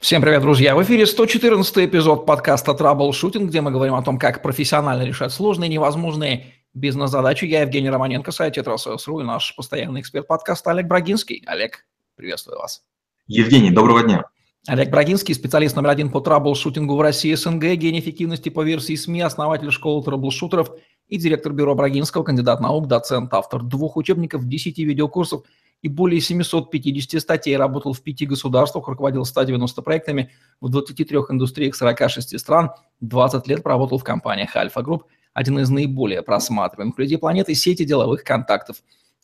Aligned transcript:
Всем 0.00 0.22
привет, 0.22 0.40
друзья! 0.40 0.74
В 0.74 0.82
эфире 0.82 1.04
114 1.04 1.76
эпизод 1.76 2.24
подкаста 2.24 2.72
«Траблшутинг», 2.72 3.50
где 3.50 3.60
мы 3.60 3.70
говорим 3.70 3.94
о 3.94 4.02
том, 4.02 4.18
как 4.18 4.40
профессионально 4.40 5.02
решать 5.02 5.30
сложные, 5.30 5.68
невозможные 5.68 6.54
бизнес-задачи. 6.72 7.44
Я 7.44 7.60
Евгений 7.60 7.90
Романенко, 7.90 8.32
сайт 8.32 8.54
«Тетрасс.ру» 8.54 9.20
и 9.20 9.24
наш 9.24 9.54
постоянный 9.54 10.00
эксперт 10.00 10.26
подкаста 10.26 10.70
Олег 10.70 10.86
Брагинский. 10.86 11.44
Олег, 11.46 11.84
приветствую 12.16 12.58
вас. 12.58 12.82
Евгений, 13.26 13.70
доброго 13.70 14.02
дня. 14.02 14.24
Олег 14.66 14.88
Брагинский, 14.88 15.34
специалист 15.34 15.76
номер 15.76 15.90
один 15.90 16.10
по 16.10 16.20
траблшутингу 16.20 16.96
в 16.96 17.00
России 17.02 17.34
СНГ, 17.34 17.74
гений 17.74 18.00
эффективности 18.00 18.48
по 18.48 18.62
версии 18.62 18.96
СМИ, 18.96 19.20
основатель 19.20 19.70
школы 19.70 20.02
траблшутеров 20.02 20.70
и 21.08 21.18
директор 21.18 21.52
бюро 21.52 21.74
Брагинского, 21.74 22.22
кандидат 22.22 22.60
наук, 22.60 22.88
доцент, 22.88 23.34
автор 23.34 23.62
двух 23.62 23.98
учебников, 23.98 24.48
10 24.48 24.78
видеокурсов– 24.78 25.42
и 25.82 25.88
более 25.88 26.20
750 26.20 27.20
статей, 27.20 27.56
работал 27.56 27.92
в 27.92 28.02
пяти 28.02 28.26
государствах, 28.26 28.88
руководил 28.88 29.24
190 29.24 29.82
проектами 29.82 30.30
в 30.60 30.68
23 30.68 31.16
индустриях 31.30 31.74
46 31.74 32.38
стран, 32.38 32.70
20 33.00 33.46
лет 33.48 33.62
проработал 33.62 33.98
в 33.98 34.04
компаниях 34.04 34.54
Альфа 34.56 34.82
Групп, 34.82 35.04
один 35.32 35.58
из 35.58 35.70
наиболее 35.70 36.22
просматриваемых 36.22 36.98
людей 36.98 37.18
планеты, 37.18 37.54
сети 37.54 37.84
деловых 37.84 38.24
контактов 38.24 38.82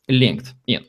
LinkedIn. 0.09 0.85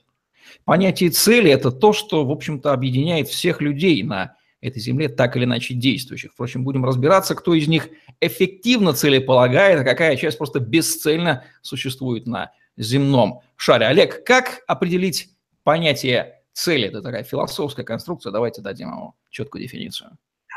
Понятие 0.64 1.10
цели– 1.10 1.52
это 1.52 1.72
то, 1.72 1.94
что, 1.94 2.26
в 2.26 2.32
общем-то, 2.32 2.72
объединяет 2.72 3.28
всех 3.28 3.62
людей 3.62 4.04
на 4.04 4.36
этой 4.62 4.80
земле, 4.80 5.10
так 5.10 5.36
или 5.36 5.44
иначе 5.44 5.74
действующих. 5.74 6.32
Впрочем, 6.34 6.64
будем 6.64 6.86
разбираться, 6.86 7.36
кто 7.36 7.54
из 7.54 7.68
них 7.68 7.90
эффективно 8.22 8.94
целеполагает, 8.94 9.82
а 9.82 9.84
какая 9.84 10.16
часть 10.18 10.38
просто 10.38 10.60
бесцельно 10.60 11.44
существует 11.62 12.26
на 12.26 12.52
земном 12.76 13.42
шаре. 13.56 13.88
Олег, 13.88 14.24
как 14.24 14.64
определить 14.68 15.30
понятие 15.68 16.36
цели, 16.54 16.88
это 16.88 17.02
такая 17.02 17.26
философская 17.26 17.84
конструкция, 17.84 18.32
давайте 18.32 18.62
дадим 18.62 18.88
ему 18.88 19.16
четкую 19.30 19.64
дефиницию. 19.64 20.12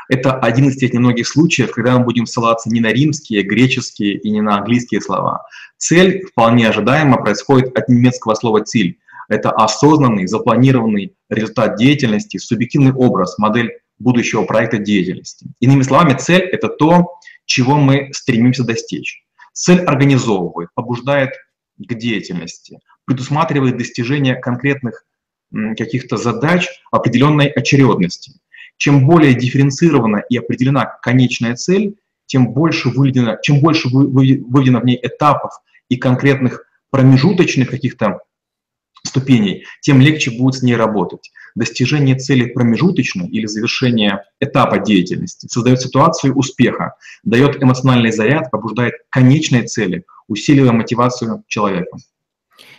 Это 0.07 0.39
один 0.39 0.69
из 0.69 0.77
тех 0.77 0.93
немногих 0.93 1.27
случаев, 1.27 1.73
когда 1.73 1.97
мы 1.97 2.05
будем 2.05 2.25
ссылаться 2.25 2.69
не 2.69 2.79
на 2.79 2.93
римские, 2.93 3.43
греческие 3.43 4.13
и 4.13 4.29
не 4.31 4.39
на 4.39 4.59
английские 4.59 5.01
слова. 5.01 5.43
Цель 5.75 6.25
вполне 6.25 6.69
ожидаемо 6.69 7.17
происходит 7.17 7.77
от 7.77 7.89
немецкого 7.89 8.35
слова 8.35 8.63
«цель». 8.63 8.99
Это 9.27 9.51
осознанный, 9.51 10.27
запланированный 10.27 11.13
результат 11.27 11.75
деятельности, 11.75 12.37
субъективный 12.37 12.93
образ, 12.93 13.37
модель 13.37 13.81
будущего 13.99 14.45
проекта 14.45 14.77
деятельности. 14.77 15.45
Иными 15.59 15.81
словами, 15.81 16.17
цель– 16.17 16.41
это 16.53 16.69
то, 16.69 17.19
чего 17.43 17.75
мы 17.75 18.13
стремимся 18.13 18.63
достичь. 18.63 19.25
Цель 19.51 19.81
организовывает, 19.81 20.69
побуждает 20.73 21.31
к 21.77 21.93
деятельности, 21.95 22.79
предусматривает 23.05 23.77
достижение 23.77 24.35
конкретных 24.35 25.05
каких-то 25.77 26.17
задач 26.17 26.67
определенной 26.91 27.47
очередности. 27.47 28.33
Чем 28.77 29.05
более 29.05 29.33
дифференцирована 29.33 30.23
и 30.29 30.37
определена 30.37 30.85
конечная 31.01 31.55
цель, 31.55 31.95
тем 32.25 32.53
больше 32.53 32.89
выведено, 32.89 33.37
чем 33.41 33.59
больше 33.59 33.89
выведено 33.89 34.79
в 34.79 34.85
ней 34.85 34.99
этапов 35.01 35.51
и 35.89 35.97
конкретных 35.97 36.65
промежуточных 36.89 37.69
каких-то 37.69 38.21
ступеней, 39.03 39.65
тем 39.81 39.99
легче 39.99 40.31
будет 40.31 40.55
с 40.55 40.63
ней 40.63 40.75
работать. 40.75 41.31
Достижение 41.55 42.15
цели 42.15 42.45
промежуточной 42.45 43.27
или 43.27 43.45
завершение 43.45 44.23
этапа 44.39 44.79
деятельности 44.79 45.47
создает 45.47 45.81
ситуацию 45.81 46.33
успеха, 46.35 46.95
дает 47.23 47.61
эмоциональный 47.61 48.11
заряд, 48.11 48.51
побуждает 48.51 48.93
конечные 49.09 49.63
цели, 49.63 50.05
усиливая 50.27 50.71
мотивацию 50.71 51.43
человека. 51.47 51.97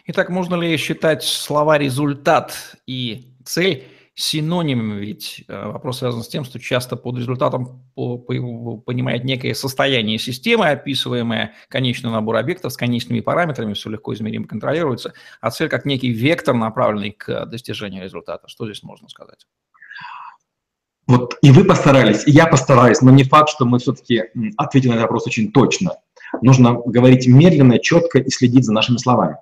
Итак, 0.04 0.30
можно 0.30 0.56
ли 0.56 0.76
считать 0.76 1.22
слова 1.22 1.78
«результат» 1.78 2.76
и 2.86 3.36
«цель» 3.44 3.84
синонимами? 4.14 5.00
Ведь 5.00 5.44
э, 5.46 5.66
вопрос 5.68 5.98
связан 5.98 6.22
с 6.22 6.28
тем, 6.28 6.44
что 6.44 6.58
часто 6.58 6.96
под 6.96 7.18
результатом 7.18 7.84
понимает 7.94 9.22
некое 9.22 9.54
состояние 9.54 10.18
системы, 10.18 10.68
описываемое 10.68 11.54
конечный 11.68 12.10
набор 12.10 12.36
объектов 12.36 12.72
с 12.72 12.76
конечными 12.76 13.20
параметрами, 13.20 13.74
все 13.74 13.90
легко 13.90 14.12
измеримо 14.12 14.48
контролируется, 14.48 15.14
а 15.40 15.50
цель 15.50 15.68
как 15.68 15.84
некий 15.86 16.10
вектор, 16.10 16.54
направленный 16.54 17.12
к 17.12 17.46
достижению 17.46 18.02
результата. 18.02 18.48
Что 18.48 18.66
здесь 18.66 18.82
можно 18.82 19.08
сказать? 19.08 19.46
Вот 21.06 21.36
и 21.42 21.52
вы 21.52 21.64
постарались, 21.64 22.26
и 22.26 22.32
я 22.32 22.46
постараюсь, 22.46 23.02
но 23.02 23.12
не 23.12 23.22
факт, 23.22 23.50
что 23.50 23.66
мы 23.66 23.78
все-таки 23.78 24.24
ответили 24.56 24.90
на 24.90 24.94
этот 24.94 25.02
вопрос 25.04 25.26
очень 25.28 25.52
точно. 25.52 25.92
Нужно 26.42 26.74
говорить 26.74 27.26
медленно, 27.28 27.78
четко 27.78 28.18
и 28.18 28.30
следить 28.30 28.64
за 28.64 28.72
нашими 28.72 28.96
словами. 28.96 29.36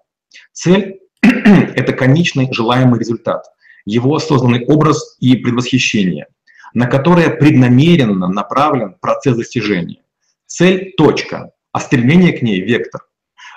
Цель— 0.53 1.01
это 1.23 1.93
конечный 1.93 2.49
желаемый 2.53 2.99
результат, 3.01 3.45
его 3.85 4.15
осознанный 4.15 4.65
образ 4.67 5.17
и 5.21 5.37
предвосхищение, 5.37 6.27
на 6.75 6.87
которое 6.87 7.31
преднамеренно 7.31 8.29
направлен 8.29 8.95
процесс 9.01 9.37
достижения. 9.37 10.03
Цель— 10.47 10.93
точка, 10.97 11.53
а 11.73 11.81
стремление 11.81 12.33
к 12.33 12.43
ней— 12.43 12.61
вектор. 12.63 13.03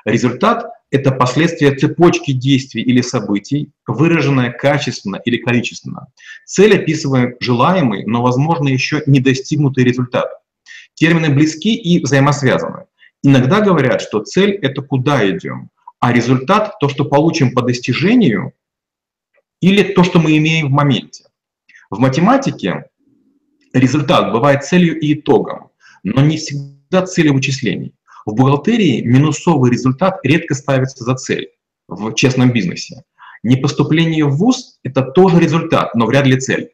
Результат— 0.05 0.65
это 0.91 1.11
последствие 1.11 1.73
цепочки 1.75 2.33
действий 2.33 2.83
или 2.83 3.01
событий, 3.01 3.71
выраженное 3.87 4.51
качественно 4.51 5.15
или 5.15 5.37
количественно. 5.37 6.07
Цель 6.45 6.75
описывает 6.75 7.37
желаемый, 7.39 8.05
но, 8.05 8.21
возможно, 8.21 8.67
еще 8.67 9.01
не 9.07 9.19
достигнутый 9.19 9.83
результат. 9.83 10.29
Термины 10.93 11.29
близки 11.29 11.73
и 11.75 12.03
взаимосвязаны. 12.03 12.85
Иногда 13.23 13.61
говорят, 13.61 14.01
что 14.01 14.19
цель— 14.19 14.51
это 14.61 14.81
куда 14.81 15.27
идем, 15.29 15.69
а 16.03 16.11
результат— 16.11 16.77
то, 16.81 16.89
что 16.89 17.05
получим 17.05 17.53
по 17.53 17.61
достижению, 17.61 18.51
или 19.61 19.93
то, 19.93 20.03
что 20.03 20.19
мы 20.19 20.35
имеем 20.35 20.67
в 20.67 20.71
моменте. 20.71 21.23
В 21.89 21.97
математике 21.97 22.89
результат 23.71 24.33
бывает 24.33 24.65
целью 24.65 24.99
и 24.99 25.13
итогом, 25.13 25.69
но 26.03 26.19
не 26.21 26.35
всегда 26.35 27.05
целью 27.05 27.35
вычислений. 27.35 27.95
В 28.25 28.33
бухгалтерии 28.33 29.01
минусовый 29.01 29.71
результат 29.71 30.19
редко 30.23 30.55
ставится 30.55 31.05
за 31.05 31.15
цель 31.15 31.51
в 31.87 32.13
честном 32.15 32.51
бизнесе. 32.51 33.03
Непоступление 33.41 34.25
в 34.25 34.35
ВУЗ– 34.35 34.79
это 34.83 35.03
тоже 35.03 35.39
результат, 35.39 35.95
но 35.95 36.05
вряд 36.05 36.27
ли 36.27 36.37
цель. 36.37 36.71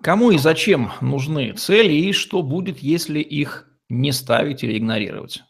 Кому 0.00 0.30
и 0.30 0.38
зачем 0.38 0.92
нужны 1.02 1.52
цели 1.52 1.92
и 1.92 2.12
что 2.12 2.42
будет, 2.42 2.78
если 2.78 3.20
их 3.20 3.68
не 3.90 4.12
ставить 4.12 4.64
или 4.64 4.78
игнорировать? 4.78 5.42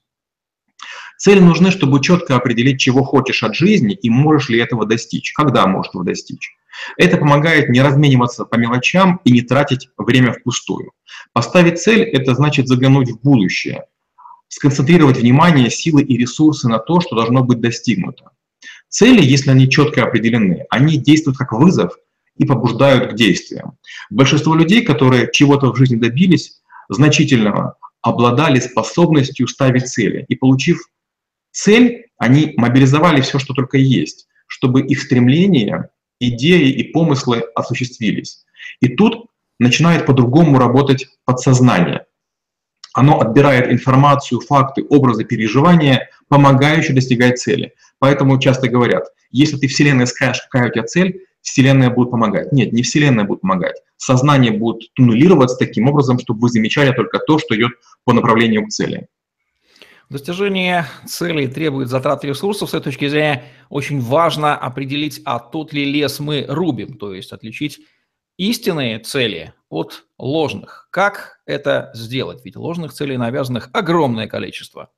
Цели 1.23 1.39
нужны, 1.39 1.71
чтобы 1.71 2.03
четко 2.03 2.35
определить, 2.35 2.81
чего 2.81 3.05
хочешь 3.05 3.45
от 3.45 3.55
жизни 3.55 3.95
и 3.95 4.11
можешь 4.11 4.49
ли 4.49 4.59
этого 4.59 4.87
достичь, 4.87 5.33
когда 5.35 5.69
можешь 5.69 5.91
этого 5.91 6.05
достичь. 6.05 6.51
Это 6.97 7.17
помогает 7.17 7.69
не 7.69 7.81
размениваться 7.81 8.45
по 8.45 8.57
мелочам 8.57 9.21
и 9.23 9.31
не 9.31 9.43
тратить 9.43 9.89
время 9.97 10.33
впустую. 10.33 10.91
Поставить 11.33 11.81
цель– 11.81 12.01
это 12.13 12.35
значит 12.35 12.67
заглянуть 12.67 13.11
в 13.13 13.21
будущее, 13.21 13.85
сконцентрировать 14.49 15.19
внимание, 15.19 15.71
силы 15.71 16.03
и 16.03 16.19
ресурсы 16.19 16.69
на 16.69 16.81
то, 16.81 17.01
что 17.01 17.15
должно 17.15 17.45
быть 17.45 17.61
достигнуто. 17.61 18.31
Цели, 18.89 19.23
если 19.23 19.53
они 19.53 19.71
четко 19.71 20.03
определены, 20.03 20.67
они 20.71 20.97
действуют 20.97 21.39
как 21.39 21.53
вызов 21.53 21.93
и 22.37 22.45
побуждают 22.45 23.13
к 23.13 23.15
действиям. 23.15 23.79
Большинство 24.11 24.57
людей, 24.57 24.85
которые 24.85 25.31
чего-то 25.33 25.73
в 25.73 25.77
жизни 25.77 25.95
добились, 25.95 26.61
значительного, 26.89 27.77
обладали 28.01 28.59
способностью 28.59 29.47
ставить 29.47 29.87
цели 29.87 30.27
и, 30.29 30.35
получив 30.35 30.83
цель, 31.53 32.07
они 32.19 32.55
мобилизовали 32.57 33.21
все, 33.21 33.39
что 33.39 33.55
только 33.55 33.79
есть, 33.79 34.27
чтобы 34.47 34.83
их 34.83 35.01
стремления, 35.01 35.91
идеи 36.19 36.71
и 36.71 36.93
помыслы 36.93 37.45
осуществились. 37.55 38.45
И 38.81 38.89
тут 38.89 39.27
начинает 39.59 40.07
по-другому 40.07 40.59
работать 40.59 41.07
подсознание. 41.25 42.07
Оно 42.95 43.21
отбирает 43.21 43.71
информацию, 43.73 44.41
факты, 44.41 44.85
образы, 44.89 45.25
переживания, 45.25 46.11
помогающие 46.29 46.95
достигать 46.95 47.39
цели. 47.39 47.73
Поэтому 47.99 48.39
часто 48.39 48.69
говорят, 48.69 49.05
если 49.31 49.57
ты 49.57 49.67
Вселенной 49.67 50.07
скажешь, 50.07 50.43
какая 50.43 50.69
у 50.69 50.73
тебя 50.73 50.85
цель, 50.85 51.25
Вселенная 51.41 51.91
будет 51.91 52.11
помогать. 52.11 52.53
Нет, 52.53 52.73
не 52.73 52.83
Вселенная 52.83 53.25
будет 53.25 53.41
помогать. 53.41 53.77
Сознание 53.97 54.53
будет 54.53 54.93
туннелироваться 54.95 55.57
таким 55.57 55.89
образом, 55.89 56.19
чтобы 56.19 56.41
вы 56.41 56.49
замечали 56.51 56.93
только 56.93 57.19
то, 57.19 57.39
что 57.39 57.57
идет 57.57 57.73
по 58.05 58.13
направлению 58.13 58.67
к 58.67 58.71
цели. 58.71 59.09
Достижение 60.13 60.85
целей 61.07 61.49
требует 61.49 61.89
затрат 61.89 62.23
ресурсов. 62.23 62.69
С 62.69 62.75
этой 62.75 62.85
точки 62.85 63.09
зрения 63.09 63.45
очень 63.71 63.99
важно 63.99 64.55
определить, 64.55 65.23
а 65.25 65.39
тот 65.39 65.73
ли 65.73 65.87
лес 65.87 66.21
мы 66.21 66.45
рубим, 66.47 66.99
то 66.99 67.15
есть 67.15 67.33
отличить 67.33 67.81
истинные 68.37 68.99
цели 68.99 69.55
от 69.71 70.05
ложных. 70.19 70.89
Как 70.91 71.41
это 71.47 71.91
сделать? 71.95 72.45
Ведь 72.45 72.57
ложных 72.57 72.93
целей 72.93 73.17
навязанных 73.17 73.71
огромное 73.73 74.27
количество. 74.27 74.91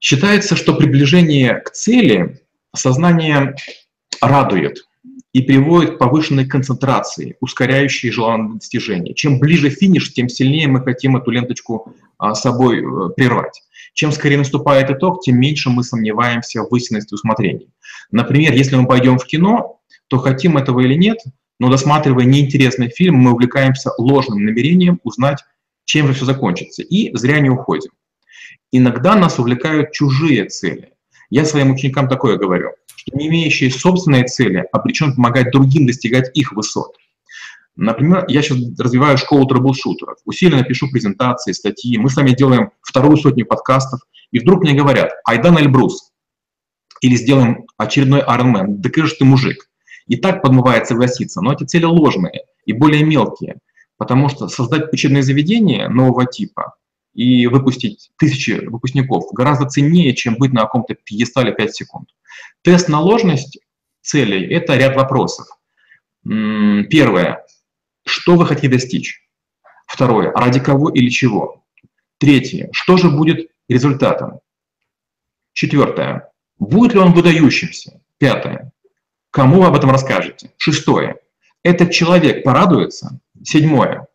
Считается, 0.00 0.56
что 0.56 0.74
приближение 0.74 1.60
к 1.60 1.70
цели 1.70 2.40
сознание 2.74 3.54
радует 4.22 4.86
и 5.32 5.40
приводит 5.40 5.94
к 5.94 5.98
повышенной 5.98 6.46
концентрации, 6.46 7.36
ускоряющей 7.40 8.10
желанное 8.10 8.54
достижение. 8.54 9.14
Чем 9.14 9.38
ближе 9.38 9.70
финиш, 9.70 10.12
тем 10.12 10.28
сильнее 10.28 10.68
мы 10.68 10.82
хотим 10.82 11.16
эту 11.16 11.30
ленточку 11.30 11.94
а, 12.18 12.34
собой 12.34 12.80
э, 12.80 13.08
прервать. 13.16 13.62
Чем 13.94 14.12
скорее 14.12 14.38
наступает 14.38 14.90
итог, 14.90 15.22
тем 15.22 15.38
меньше 15.38 15.70
мы 15.70 15.84
сомневаемся 15.84 16.62
в 16.62 16.74
истинности 16.76 17.14
усмотрений. 17.14 17.68
Например, 18.10 18.52
если 18.52 18.76
мы 18.76 18.86
пойдем 18.86 19.18
в 19.18 19.26
кино, 19.26 19.80
то 20.08 20.18
хотим 20.18 20.58
этого 20.58 20.80
или 20.80 20.94
нет, 20.94 21.18
но 21.58 21.70
досматривая 21.70 22.24
неинтересный 22.24 22.90
фильм, 22.90 23.16
мы 23.16 23.32
увлекаемся 23.32 23.90
ложным 23.96 24.44
намерением 24.44 25.00
узнать, 25.04 25.38
чем 25.84 26.08
же 26.08 26.14
все 26.14 26.26
закончится, 26.26 26.82
и 26.82 27.14
зря 27.16 27.40
не 27.40 27.50
уходим. 27.50 27.90
Иногда 28.70 29.14
нас 29.14 29.38
увлекают 29.38 29.92
чужие 29.92 30.46
цели. 30.46 30.92
Я 31.30 31.44
своим 31.46 31.72
ученикам 31.72 32.08
такое 32.08 32.36
говорю, 32.36 32.72
не 33.12 33.28
имеющие 33.28 33.70
собственной 33.70 34.24
цели 34.26 34.64
обречен 34.72 35.14
помогать 35.14 35.50
другим 35.52 35.86
достигать 35.86 36.30
их 36.34 36.52
высот. 36.52 36.96
Например, 37.74 38.24
я 38.28 38.42
сейчас 38.42 38.58
развиваю 38.78 39.16
школу 39.16 39.46
трэблшутеров, 39.46 40.18
усиленно 40.26 40.62
пишу 40.62 40.90
презентации, 40.90 41.52
статьи, 41.52 41.96
мы 41.96 42.10
с 42.10 42.16
вами 42.16 42.32
делаем 42.32 42.70
вторую 42.82 43.16
сотню 43.16 43.46
подкастов, 43.46 44.00
и 44.30 44.38
вдруг 44.38 44.62
мне 44.62 44.74
говорят, 44.74 45.10
айдан 45.24 45.58
Эльбрус, 45.58 46.12
или 47.00 47.16
сделаем 47.16 47.66
очередной 47.78 48.20
Ironman, 48.20 48.76
да 48.76 48.90
ты 48.90 49.06
ты 49.06 49.24
мужик. 49.24 49.68
И 50.06 50.16
так 50.16 50.42
подмывает 50.42 50.86
согласиться, 50.86 51.40
но 51.40 51.52
эти 51.52 51.64
цели 51.64 51.84
ложные 51.84 52.42
и 52.66 52.72
более 52.72 53.04
мелкие, 53.04 53.58
потому 53.96 54.28
что 54.28 54.48
создать 54.48 54.92
учебное 54.92 55.22
заведение 55.22 55.88
нового 55.88 56.26
типа 56.26 56.74
и 57.14 57.46
выпустить 57.46 58.10
тысячи 58.16 58.64
выпускников 58.66 59.32
гораздо 59.32 59.66
ценнее, 59.66 60.14
чем 60.14 60.36
быть 60.36 60.52
на 60.52 60.62
каком-то 60.62 60.94
пьедестале 60.94 61.52
5 61.52 61.74
секунд. 61.74 62.08
Тест 62.62 62.88
на 62.88 63.00
ложность 63.00 63.58
целей– 64.00 64.46
это 64.54 64.76
ряд 64.76 64.96
вопросов. 64.96 65.46
Первое. 66.24 67.44
Что 68.06 68.36
вы 68.36 68.46
хотите 68.46 68.68
достичь? 68.68 69.28
Второе. 69.86 70.32
Ради 70.32 70.60
кого 70.60 70.90
или 70.90 71.08
чего? 71.08 71.64
Третье. 72.18 72.68
Что 72.72 72.96
же 72.96 73.10
будет 73.10 73.50
результатом? 73.68 74.40
Четвертое. 75.52 76.30
Будет 76.58 76.94
ли 76.94 77.00
он 77.00 77.12
выдающимся? 77.12 78.00
Пятое. 78.18 78.72
Кому 79.30 79.60
вы 79.60 79.66
об 79.66 79.74
этом 79.74 79.90
расскажете? 79.90 80.52
Шестое. 80.56 81.16
Этот 81.62 81.90
человек 81.90 82.44
порадуется? 82.44 83.20
Седьмое. 83.42 84.06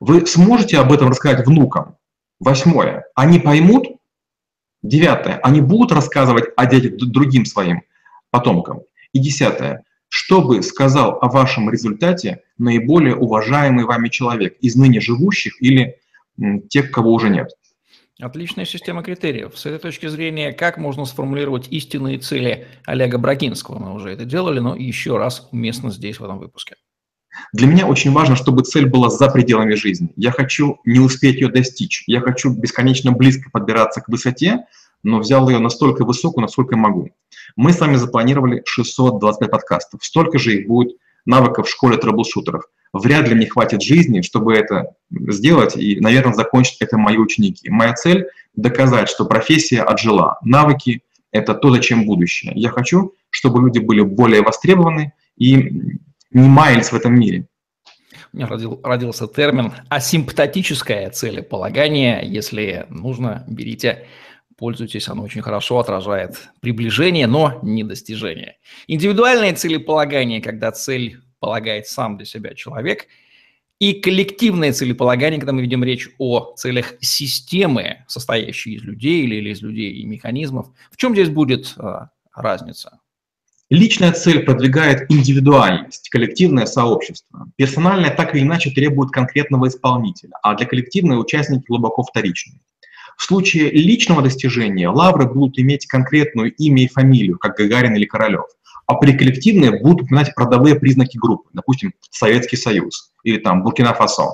Вы 0.00 0.26
сможете 0.26 0.78
об 0.78 0.92
этом 0.92 1.08
рассказать 1.08 1.46
внукам? 1.46 1.96
Восьмое. 2.40 3.04
Они 3.14 3.38
поймут? 3.38 3.88
Девятое. 4.82 5.38
Они 5.42 5.60
будут 5.60 5.92
рассказывать 5.92 6.46
о 6.56 6.66
детях 6.66 6.96
другим 6.96 7.44
своим 7.44 7.82
потомкам? 8.30 8.82
И 9.12 9.18
десятое. 9.18 9.84
Что 10.08 10.42
бы 10.42 10.62
сказал 10.62 11.18
о 11.20 11.28
вашем 11.28 11.70
результате 11.70 12.42
наиболее 12.58 13.16
уважаемый 13.16 13.84
вами 13.84 14.08
человек 14.08 14.56
из 14.60 14.76
ныне 14.76 15.00
живущих 15.00 15.60
или 15.62 15.98
тех, 16.68 16.90
кого 16.90 17.12
уже 17.12 17.28
нет? 17.28 17.50
Отличная 18.20 18.64
система 18.64 19.02
критериев. 19.02 19.58
С 19.58 19.66
этой 19.66 19.78
точки 19.78 20.06
зрения, 20.06 20.52
как 20.52 20.78
можно 20.78 21.04
сформулировать 21.04 21.68
истинные 21.68 22.18
цели 22.18 22.66
Олега 22.86 23.18
Брагинского? 23.18 23.78
Мы 23.78 23.94
уже 23.94 24.10
это 24.10 24.24
делали, 24.24 24.58
но 24.58 24.74
еще 24.74 25.18
раз 25.18 25.48
уместно 25.52 25.90
здесь, 25.90 26.18
в 26.18 26.24
этом 26.24 26.38
выпуске. 26.38 26.76
Для 27.52 27.66
меня 27.66 27.86
очень 27.86 28.12
важно, 28.12 28.36
чтобы 28.36 28.62
цель 28.62 28.86
была 28.86 29.10
за 29.10 29.28
пределами 29.28 29.74
жизни. 29.74 30.12
Я 30.16 30.30
хочу 30.30 30.78
не 30.84 30.98
успеть 30.98 31.36
ее 31.36 31.48
достичь. 31.48 32.04
Я 32.06 32.20
хочу 32.20 32.50
бесконечно 32.50 33.12
близко 33.12 33.50
подбираться 33.50 34.00
к 34.00 34.08
высоте, 34.08 34.66
но 35.02 35.18
взял 35.18 35.48
ее 35.48 35.58
настолько 35.58 36.04
высокую, 36.04 36.42
насколько 36.42 36.76
могу. 36.76 37.10
Мы 37.54 37.72
с 37.72 37.80
вами 37.80 37.96
запланировали 37.96 38.62
625 38.64 39.50
подкастов. 39.50 40.04
Столько 40.04 40.38
же 40.38 40.56
их 40.56 40.68
будет 40.68 40.96
навыков 41.24 41.66
в 41.66 41.70
школе 41.70 41.96
трэблшутеров. 41.96 42.64
Вряд 42.92 43.28
ли 43.28 43.34
мне 43.34 43.46
хватит 43.46 43.82
жизни, 43.82 44.22
чтобы 44.22 44.54
это 44.54 44.94
сделать, 45.10 45.76
и, 45.76 46.00
наверное, 46.00 46.34
закончить 46.34 46.78
это 46.80 46.96
мои 46.96 47.18
ученики. 47.18 47.68
Моя 47.68 47.92
цель– 47.94 48.26
доказать, 48.56 49.08
что 49.08 49.26
профессия 49.26 49.82
отжила. 49.82 50.38
Навыки– 50.42 51.02
это 51.30 51.54
то, 51.54 51.70
зачем 51.70 52.06
будущее. 52.06 52.52
Я 52.54 52.70
хочу, 52.70 53.12
чтобы 53.30 53.60
люди 53.60 53.80
были 53.80 54.00
более 54.00 54.42
востребованы 54.42 55.12
и 55.36 55.98
не 56.30 56.48
маялись 56.48 56.90
в 56.90 56.94
этом 56.94 57.18
мире. 57.18 57.46
У 58.32 58.36
меня 58.36 58.46
родил, 58.48 58.80
родился 58.82 59.26
термин 59.26 59.72
асимптотическое 59.88 61.10
целеполагание. 61.10 62.20
Если 62.24 62.86
нужно, 62.90 63.44
берите 63.48 64.06
Пользуйтесь, 64.56 65.08
оно 65.08 65.22
очень 65.22 65.42
хорошо 65.42 65.78
отражает 65.78 66.48
приближение, 66.60 67.26
но 67.26 67.58
не 67.62 67.84
достижение. 67.84 68.56
Индивидуальное 68.86 69.54
целеполагание, 69.54 70.40
когда 70.40 70.72
цель 70.72 71.20
полагает 71.40 71.86
сам 71.86 72.16
для 72.16 72.24
себя 72.24 72.54
человек, 72.54 73.06
и 73.78 73.92
коллективное 73.92 74.72
целеполагание, 74.72 75.38
когда 75.38 75.52
мы 75.52 75.60
ведем 75.60 75.84
речь 75.84 76.08
о 76.16 76.54
целях 76.56 76.94
системы, 77.00 78.06
состоящей 78.08 78.76
из 78.76 78.82
людей 78.82 79.24
или, 79.24 79.34
или 79.34 79.50
из 79.50 79.60
людей 79.60 79.92
и 79.92 80.06
механизмов. 80.06 80.68
В 80.90 80.96
чем 80.96 81.12
здесь 81.12 81.28
будет 81.28 81.74
э, 81.76 82.06
разница? 82.34 83.00
Личная 83.68 84.12
цель 84.12 84.44
продвигает 84.44 85.10
индивидуальность, 85.10 86.08
коллективное 86.10 86.66
сообщество. 86.66 87.50
Персональное 87.56 88.14
так 88.14 88.32
или 88.32 88.42
иначе 88.42 88.70
требует 88.70 89.10
конкретного 89.10 89.66
исполнителя, 89.66 90.34
а 90.40 90.54
для 90.54 90.66
коллективной 90.66 91.20
участники 91.20 91.64
глубоко 91.66 92.04
вторичны. 92.04 92.60
В 93.16 93.24
случае 93.24 93.72
личного 93.72 94.22
достижения 94.22 94.88
лавры 94.88 95.26
будут 95.26 95.58
иметь 95.58 95.86
конкретную 95.86 96.54
имя 96.54 96.84
и 96.84 96.88
фамилию, 96.88 97.38
как 97.38 97.56
Гагарин 97.56 97.96
или 97.96 98.04
Королев, 98.04 98.44
а 98.86 98.94
при 98.94 99.18
коллективные 99.18 99.80
будут 99.80 100.02
упоминать 100.02 100.32
родовые 100.36 100.76
признаки 100.76 101.18
группы, 101.18 101.50
допустим, 101.52 101.92
Советский 102.10 102.56
Союз 102.56 103.10
или 103.24 103.38
там 103.38 103.64
Буркина-Фасо. 103.64 104.30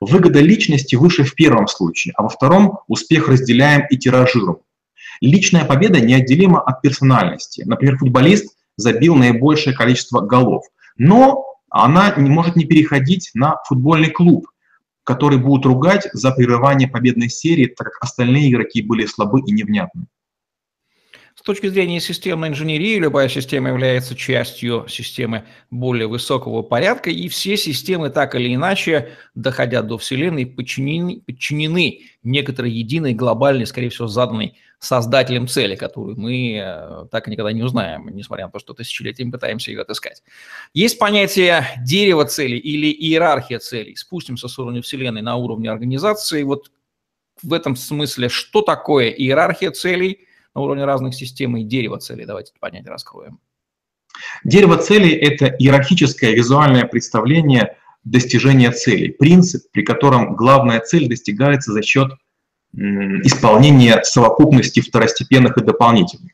Выгода 0.00 0.40
личности 0.40 0.94
выше 0.94 1.24
в 1.24 1.34
первом 1.34 1.68
случае, 1.68 2.12
а 2.18 2.24
во 2.24 2.28
втором 2.28 2.80
успех 2.86 3.28
разделяем 3.28 3.86
и 3.88 3.96
тиражируем. 3.96 4.58
Личная 5.22 5.64
победа 5.64 6.00
неотделима 6.00 6.60
от 6.60 6.82
персональности. 6.82 7.62
Например, 7.64 7.96
футболист 7.96 8.56
забил 8.76 9.14
наибольшее 9.14 9.72
количество 9.72 10.20
голов, 10.20 10.64
но 10.96 11.44
она 11.70 12.12
не 12.16 12.28
может 12.28 12.56
не 12.56 12.64
переходить 12.64 13.30
на 13.32 13.56
футбольный 13.68 14.10
клуб, 14.10 14.48
которые 15.04 15.38
будут 15.38 15.64
ругать 15.64 16.08
за 16.12 16.32
прерывание 16.32 16.88
победной 16.88 17.28
серии, 17.28 17.66
так 17.66 17.92
как 17.92 18.02
остальные 18.02 18.50
игроки 18.50 18.82
были 18.82 19.06
слабы 19.06 19.42
и 19.42 19.52
невнятны. 19.52 20.06
С 21.34 21.40
точки 21.40 21.66
зрения 21.68 21.98
системной 21.98 22.48
инженерии, 22.48 22.98
любая 22.98 23.28
система 23.28 23.70
является 23.70 24.14
частью 24.14 24.86
системы 24.88 25.44
более 25.70 26.06
высокого 26.06 26.60
порядка, 26.62 27.08
и 27.08 27.28
все 27.28 27.56
системы 27.56 28.10
так 28.10 28.34
или 28.34 28.54
иначе, 28.54 29.12
доходя 29.34 29.82
до 29.82 29.96
Вселенной, 29.96 30.44
подчинены, 30.44 31.20
подчинены 31.20 32.00
некоторой 32.22 32.70
единой, 32.70 33.14
глобальной, 33.14 33.66
скорее 33.66 33.88
всего, 33.88 34.08
заданной 34.08 34.58
создателем 34.78 35.48
цели, 35.48 35.74
которую 35.74 36.20
мы 36.20 36.58
э, 36.62 37.06
так 37.10 37.28
и 37.28 37.30
никогда 37.30 37.52
не 37.52 37.62
узнаем, 37.62 38.08
несмотря 38.14 38.46
на 38.46 38.52
то, 38.52 38.58
что 38.58 38.74
тысячелетиями 38.74 39.30
пытаемся 39.30 39.70
ее 39.70 39.82
отыскать. 39.82 40.22
Есть 40.74 40.98
понятие 40.98 41.64
дерева 41.82 42.26
целей 42.26 42.58
или 42.58 42.92
иерархия 42.92 43.58
целей. 43.58 43.96
Спустимся 43.96 44.48
с 44.48 44.58
уровня 44.58 44.82
Вселенной 44.82 45.22
на 45.22 45.36
уровне 45.36 45.70
организации. 45.70 46.42
Вот 46.42 46.70
в 47.42 47.54
этом 47.54 47.74
смысле, 47.74 48.28
что 48.28 48.60
такое 48.60 49.08
иерархия 49.08 49.70
целей– 49.70 50.26
на 50.54 50.60
уровне 50.60 50.84
разных 50.84 51.14
систем 51.14 51.56
и 51.56 51.64
дерева 51.64 51.98
целей. 51.98 52.24
Давайте 52.24 52.52
понять, 52.60 52.86
раскроем. 52.86 53.38
Дерево 54.44 54.76
целей– 54.76 55.10
это 55.10 55.46
иерархическое 55.46 56.32
визуальное 56.32 56.84
представление 56.84 57.76
достижения 58.04 58.70
целей, 58.72 59.10
принцип, 59.10 59.70
при 59.72 59.82
котором 59.82 60.34
главная 60.34 60.80
цель 60.80 61.08
достигается 61.08 61.72
за 61.72 61.82
счет 61.82 62.12
исполнения 62.74 64.02
совокупности 64.02 64.80
второстепенных 64.80 65.56
и 65.56 65.64
дополнительных. 65.64 66.32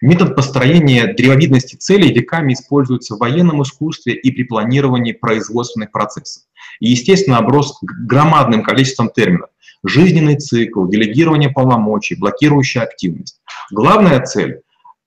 Метод 0.00 0.36
построения 0.36 1.14
древовидности 1.14 1.76
целей 1.76 2.12
веками 2.12 2.52
используется 2.52 3.14
в 3.14 3.18
военном 3.18 3.62
искусстве 3.62 4.14
и 4.14 4.30
при 4.30 4.42
планировании 4.44 5.12
производственных 5.12 5.90
процессов. 5.90 6.44
И, 6.80 6.90
естественно, 6.90 7.38
оброс 7.38 7.78
громадным 7.80 8.62
количеством 8.62 9.10
терминов 9.10 9.50
жизненный 9.84 10.36
цикл, 10.36 10.86
делегирование 10.86 11.50
полномочий, 11.50 12.14
блокирующая 12.14 12.82
активность. 12.82 13.40
Главная 13.70 14.20
цель 14.20 14.60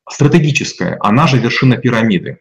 стратегическая, 0.09 0.97
она 0.99 1.27
же 1.27 1.37
вершина 1.37 1.77
пирамиды. 1.77 2.39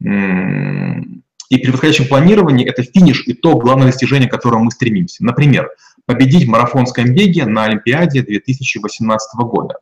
И 0.00 1.56
при 1.56 1.70
подходящем 1.70 2.06
планировании 2.06 2.68
это 2.68 2.82
финиш, 2.82 3.22
итог, 3.26 3.62
главное 3.62 3.86
достижение, 3.86 4.28
к 4.28 4.32
которому 4.32 4.64
мы 4.64 4.70
стремимся. 4.70 5.24
Например, 5.24 5.70
победить 6.04 6.44
в 6.44 6.50
марафонском 6.50 7.14
беге 7.14 7.46
на 7.46 7.64
Олимпиаде 7.64 8.22
2018 8.22 9.40
года. 9.40 9.76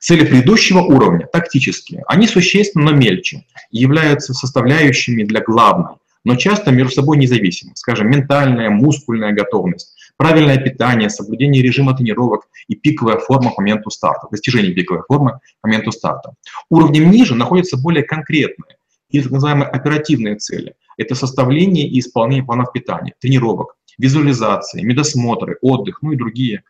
Цели 0.00 0.24
предыдущего 0.24 0.80
уровня, 0.80 1.26
тактические, 1.26 2.02
они 2.08 2.26
существенно, 2.26 2.90
но 2.90 2.96
мельче, 2.96 3.44
являются 3.70 4.34
составляющими 4.34 5.22
для 5.22 5.40
главной, 5.40 5.96
но 6.24 6.34
часто 6.36 6.72
между 6.72 6.92
собой 6.94 7.18
независимы. 7.18 7.72
Скажем, 7.76 8.10
ментальная, 8.10 8.70
мускульная 8.70 9.32
готовность, 9.32 9.91
правильное 10.22 10.56
питание, 10.56 11.10
соблюдение 11.10 11.62
режима 11.62 11.96
тренировок 11.96 12.46
и 12.68 12.76
пиковая 12.76 13.18
форма 13.18 13.50
к 13.50 13.58
моменту 13.58 13.90
старта, 13.90 14.28
достижение 14.30 14.72
пиковой 14.72 15.02
формы 15.08 15.40
к 15.60 15.64
моменту 15.64 15.90
старта. 15.90 16.34
Уровнем 16.70 17.10
ниже 17.10 17.34
находятся 17.34 17.76
более 17.76 18.04
конкретные 18.04 18.76
и 19.10 19.20
так 19.20 19.32
называемые 19.32 19.68
оперативные 19.68 20.36
цели. 20.36 20.76
Это 20.96 21.16
составление 21.16 21.88
и 21.88 21.98
исполнение 21.98 22.44
планов 22.44 22.70
питания, 22.72 23.14
тренировок, 23.18 23.74
визуализации, 23.98 24.82
медосмотры, 24.82 25.58
отдых, 25.60 26.02
ну 26.02 26.12
и 26.12 26.16
другие 26.16 26.62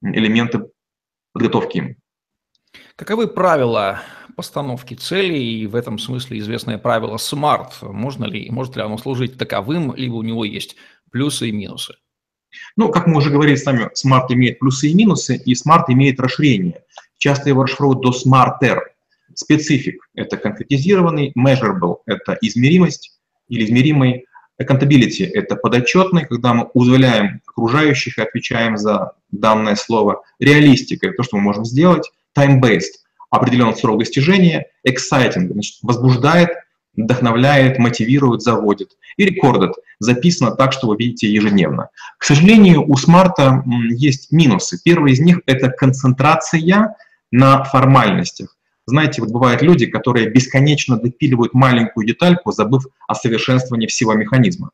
элементы 0.00 0.66
подготовки. 1.32 1.96
Каковы 2.94 3.26
правила 3.26 4.02
постановки 4.36 4.94
целей, 4.94 5.62
и 5.62 5.66
в 5.66 5.74
этом 5.74 5.98
смысле 5.98 6.38
известное 6.38 6.78
правило 6.78 7.16
SMART. 7.16 7.72
Можно 7.82 8.26
ли, 8.26 8.48
может 8.50 8.76
ли 8.76 8.82
оно 8.82 8.98
служить 8.98 9.36
таковым, 9.36 9.96
либо 9.96 10.14
у 10.14 10.22
него 10.22 10.44
есть 10.44 10.76
плюсы 11.10 11.48
и 11.48 11.52
минусы? 11.52 11.96
Ну, 12.76 12.88
как 12.90 13.06
мы 13.06 13.18
уже 13.18 13.30
говорили 13.30 13.56
с 13.56 13.64
вами, 13.64 13.90
SMART 13.94 14.26
имеет 14.30 14.58
плюсы 14.58 14.88
и 14.88 14.94
минусы, 14.94 15.36
и 15.36 15.54
SMART 15.54 15.84
имеет 15.88 16.20
расширение. 16.20 16.82
Часто 17.18 17.48
его 17.48 17.64
расшифровывают 17.64 18.02
до 18.02 18.10
SMARTER. 18.10 18.80
Специфик– 19.34 20.08
это 20.14 20.36
конкретизированный, 20.36 21.32
measurable– 21.36 21.98
это 22.06 22.36
измеримость 22.40 23.18
или 23.48 23.64
измеримый, 23.64 24.26
accountability– 24.60 25.28
это 25.34 25.56
подотчетный, 25.56 26.26
когда 26.26 26.54
мы 26.54 26.64
узволяем 26.74 27.40
окружающих 27.46 28.18
и 28.18 28.22
отвечаем 28.22 28.76
за 28.76 29.12
данное 29.30 29.76
слово. 29.76 30.22
Реалистика– 30.38 31.06
это 31.08 31.18
то, 31.18 31.22
что 31.22 31.36
мы 31.36 31.42
можем 31.42 31.64
сделать. 31.64 32.10
Time-based– 32.36 33.00
определенный 33.30 33.76
срок 33.76 33.98
достижения. 33.98 34.66
Exciting– 34.86 35.48
значит, 35.52 35.76
возбуждает, 35.82 36.50
вдохновляет, 37.04 37.78
мотивирует, 37.78 38.42
заводит. 38.42 38.96
И 39.16 39.26
recorded– 39.26 39.72
записано 39.98 40.52
так, 40.52 40.72
что 40.72 40.88
вы 40.88 40.96
видите 40.96 41.32
ежедневно. 41.32 41.90
К 42.18 42.24
сожалению, 42.24 42.90
у 42.90 42.96
смарта 42.96 43.62
есть 43.90 44.32
минусы. 44.32 44.80
Первый 44.82 45.12
из 45.12 45.20
них– 45.20 45.40
это 45.46 45.68
концентрация 45.68 46.96
на 47.30 47.64
формальностях. 47.64 48.56
Знаете, 48.86 49.22
вот 49.22 49.30
бывают 49.30 49.62
люди, 49.62 49.86
которые 49.86 50.30
бесконечно 50.30 50.96
допиливают 50.96 51.54
маленькую 51.54 52.06
детальку, 52.06 52.50
забыв 52.50 52.86
о 53.06 53.14
совершенствовании 53.14 53.86
всего 53.86 54.14
механизма. 54.14 54.70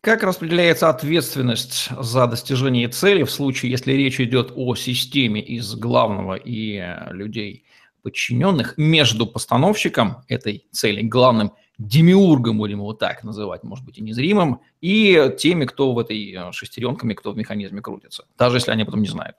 Как 0.00 0.22
распределяется 0.22 0.90
ответственность 0.90 1.88
за 1.98 2.26
достижение 2.26 2.88
цели 2.88 3.22
в 3.22 3.30
случае, 3.30 3.70
если 3.70 3.92
речь 3.92 4.20
идет 4.20 4.52
о 4.54 4.74
системе 4.74 5.40
из 5.40 5.74
главного 5.74 6.34
и 6.34 6.82
людей 7.10 7.64
подчиненных 8.04 8.74
между 8.76 9.26
постановщиком 9.26 10.18
этой 10.28 10.66
цели, 10.70 11.02
главным 11.02 11.52
демиургом, 11.78 12.58
будем 12.58 12.78
его 12.78 12.92
так 12.92 13.24
называть, 13.24 13.64
может 13.64 13.84
быть, 13.84 13.98
и 13.98 14.02
незримым, 14.02 14.60
и 14.80 15.32
теми, 15.38 15.64
кто 15.64 15.92
в 15.92 15.98
этой 15.98 16.52
шестеренками, 16.52 17.14
кто 17.14 17.32
в 17.32 17.36
механизме 17.36 17.80
крутится, 17.80 18.26
даже 18.38 18.58
если 18.58 18.70
они 18.70 18.84
потом 18.84 19.00
не 19.00 19.08
знают? 19.08 19.36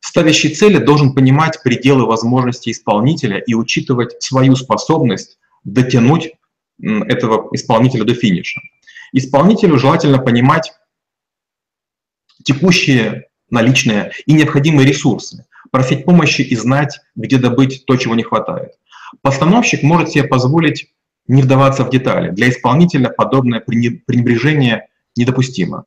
Ставящий 0.00 0.54
цели 0.54 0.78
должен 0.78 1.12
понимать 1.12 1.60
пределы 1.62 2.06
возможностей 2.06 2.70
исполнителя 2.70 3.38
и 3.38 3.52
учитывать 3.52 4.22
свою 4.22 4.54
способность 4.54 5.38
дотянуть 5.64 6.34
этого 6.80 7.48
исполнителя 7.52 8.04
до 8.04 8.14
финиша. 8.14 8.60
Исполнителю 9.12 9.76
желательно 9.76 10.18
понимать 10.18 10.72
текущие 12.44 13.28
наличные 13.50 14.12
и 14.26 14.32
необходимые 14.34 14.86
ресурсы, 14.86 15.46
просить 15.70 16.04
помощи 16.04 16.42
и 16.42 16.56
знать, 16.56 17.00
где 17.14 17.38
добыть 17.38 17.84
то, 17.86 17.96
чего 17.96 18.14
не 18.14 18.22
хватает. 18.22 18.72
Постановщик 19.22 19.82
может 19.82 20.10
себе 20.10 20.24
позволить 20.24 20.92
не 21.26 21.42
вдаваться 21.42 21.84
в 21.84 21.90
детали. 21.90 22.30
Для 22.30 22.48
исполнителя 22.48 23.10
подобное 23.10 23.60
пренебрежение 23.60 24.88
недопустимо. 25.16 25.84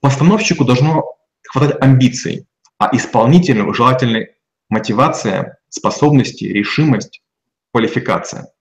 Постановщику 0.00 0.64
должно 0.64 1.04
хватать 1.48 1.80
амбиций, 1.80 2.46
а 2.78 2.94
исполнителю 2.96 3.72
желательно 3.74 4.26
мотивация, 4.68 5.58
способности, 5.68 6.44
решимость, 6.44 7.22
квалификация. 7.72 8.52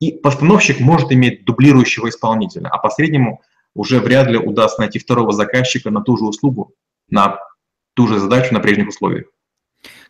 И 0.00 0.12
постановщик 0.12 0.80
может 0.80 1.12
иметь 1.12 1.44
дублирующего 1.44 2.08
исполнителя, 2.08 2.68
а 2.68 2.78
по 2.78 2.90
среднему 2.90 3.42
уже 3.74 4.00
вряд 4.00 4.28
ли 4.28 4.38
удастся 4.38 4.80
найти 4.80 4.98
второго 4.98 5.32
заказчика 5.32 5.90
на 5.90 6.00
ту 6.00 6.16
же 6.16 6.24
услугу, 6.24 6.74
на 7.08 7.38
ту 7.94 8.08
же 8.08 8.18
задачу 8.18 8.52
на 8.54 8.60
прежних 8.60 8.88
условиях. 8.88 9.26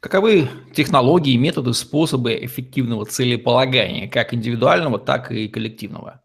Каковы 0.00 0.48
технологии, 0.74 1.36
методы, 1.36 1.74
способы 1.74 2.34
эффективного 2.42 3.04
целеполагания, 3.04 4.08
как 4.08 4.32
индивидуального, 4.32 4.98
так 4.98 5.30
и 5.30 5.46
коллективного? 5.46 6.22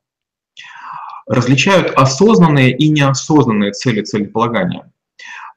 Различают 1.27 1.91
осознанные 1.94 2.72
и 2.72 2.88
неосознанные 2.88 3.74
цели 3.74 4.01
целеполагания. 4.01 4.89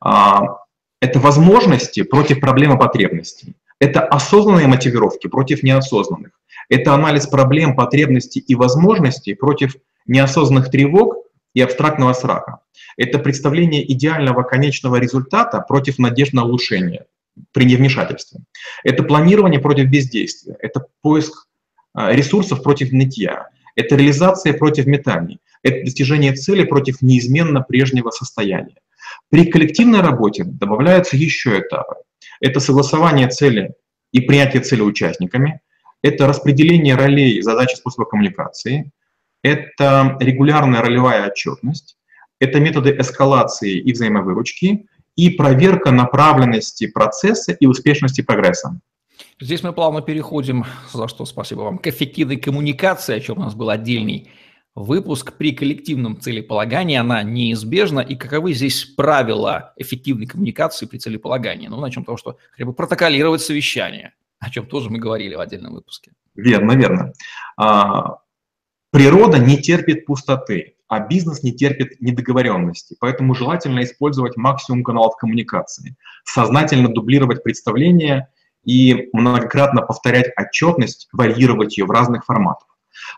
А, 0.00 0.58
это 1.00 1.20
возможности 1.20 2.02
против 2.02 2.40
проблемы 2.40 2.76
потребностей. 2.76 3.54
Это 3.78 4.00
осознанные 4.00 4.66
мотивировки 4.66 5.28
против 5.28 5.62
неосознанных. 5.62 6.32
Это 6.68 6.94
анализ 6.94 7.28
проблем, 7.28 7.76
потребностей 7.76 8.40
и 8.40 8.56
возможностей 8.56 9.34
против 9.34 9.76
неосознанных 10.06 10.72
тревог 10.72 11.18
и 11.54 11.60
абстрактного 11.60 12.14
страха. 12.14 12.62
Это 12.96 13.20
представление 13.20 13.88
идеального 13.92 14.42
конечного 14.42 14.96
результата 14.96 15.60
против 15.60 15.98
надежд 15.98 16.32
на 16.32 16.44
улучшение 16.44 17.06
при 17.52 17.64
невмешательстве. 17.64 18.40
Это 18.85 19.02
планирование 19.02 19.61
против 19.61 19.88
бездействия. 19.88 20.57
Это 20.61 20.87
поиск 21.02 21.47
а, 21.95 22.12
ресурсов 22.12 22.62
против 22.62 22.92
нытья. 22.92 23.49
Это 23.76 23.97
реализация 23.97 24.52
против 24.52 24.87
метаний. 24.87 25.38
Это 25.62 25.85
достижение 25.85 26.33
цели 26.33 26.64
против 26.64 27.02
неизменно 27.02 27.61
прежнего 27.61 28.11
состояния. 28.11 28.76
При 29.30 29.50
коллективной 29.50 30.00
работе 30.00 30.45
добавляются 30.45 31.16
еще 31.16 31.59
этапы. 31.59 31.97
Это 32.40 32.61
согласование 32.61 33.28
цели 33.28 33.75
и 34.12 34.21
принятие 34.21 34.62
цели 34.62 34.83
участниками, 34.83 35.61
это 36.02 36.26
распределение 36.26 36.95
ролей, 36.95 37.42
задач 37.42 37.73
и 37.73 37.76
способа 37.76 38.07
коммуникации, 38.07 38.92
это 39.42 40.16
регулярная 40.21 40.80
ролевая 40.80 41.26
отчетность, 41.28 41.97
это 42.40 42.61
методы 42.61 42.97
эскалации 42.99 43.78
и 43.78 43.92
взаимовыручки, 43.92 44.87
и 45.18 45.30
проверка 45.30 45.90
направленности 45.90 46.87
процесса 46.87 47.52
и 47.52 47.66
успешности 47.66 48.20
прогресса. 48.20 48.80
Здесь 49.40 49.64
мы 49.64 49.72
плавно 49.72 50.00
переходим, 50.00 50.64
за 50.92 51.08
что 51.08 51.26
спасибо 51.26 51.62
вам, 51.62 51.78
к 51.78 51.88
эффективной 51.88 52.37
коммуникации, 52.37 53.16
о 53.16 53.20
чем 53.20 53.38
у 53.38 53.40
нас 53.40 53.56
был 53.56 53.68
отдельный 53.68 54.30
выпуск 54.76 55.32
при 55.37 55.50
коллективном 55.50 56.20
целеполагании, 56.20 56.96
она 56.96 57.25
неизбежна, 57.25 57.98
и 57.98 58.14
каковы 58.14 58.52
здесь 58.52 58.84
правила 58.84 59.72
эффективной 59.76 60.26
коммуникации 60.26 60.87
при 60.87 60.98
целеполагании? 60.98 61.66
Ну, 61.66 61.80
начнем 61.80 62.04
с 62.04 62.06
того, 62.06 62.16
что 62.16 62.38
хотя 62.52 62.64
бы 62.64 62.72
протоколировать 62.72 63.42
совещание, 63.42 64.14
о 64.38 64.50
чем 64.50 64.66
тоже 64.66 64.88
мы 64.88 65.00
говорили 65.00 65.34
в 65.34 65.40
отдельном 65.40 65.75
выпуске. 65.75 66.12
Верно, 66.37 66.72
верно. 66.76 67.12
А, 67.56 68.18
природа 68.92 69.38
не 69.38 69.60
терпит 69.60 70.06
пустоты, 70.06 70.76
а 70.88 71.00
бизнес 71.00 71.42
не 71.42 71.52
терпит 71.52 72.00
недоговоренности, 72.00 72.97
поэтому 72.99 73.35
желательно 73.35 73.80
использовать 73.85 74.37
максимум 74.37 74.83
каналов 74.83 75.16
коммуникации, 75.16 75.97
сознательно 76.25 76.88
дублировать 76.88 77.42
представления 77.42 78.30
и 78.64 79.09
многократно 79.12 79.83
повторять 79.83 80.33
отчетность, 80.37 81.09
варьировать 81.12 81.78
ее 81.78 81.85
в 81.85 81.90
разных 81.90 82.25
форматах. 82.25 82.66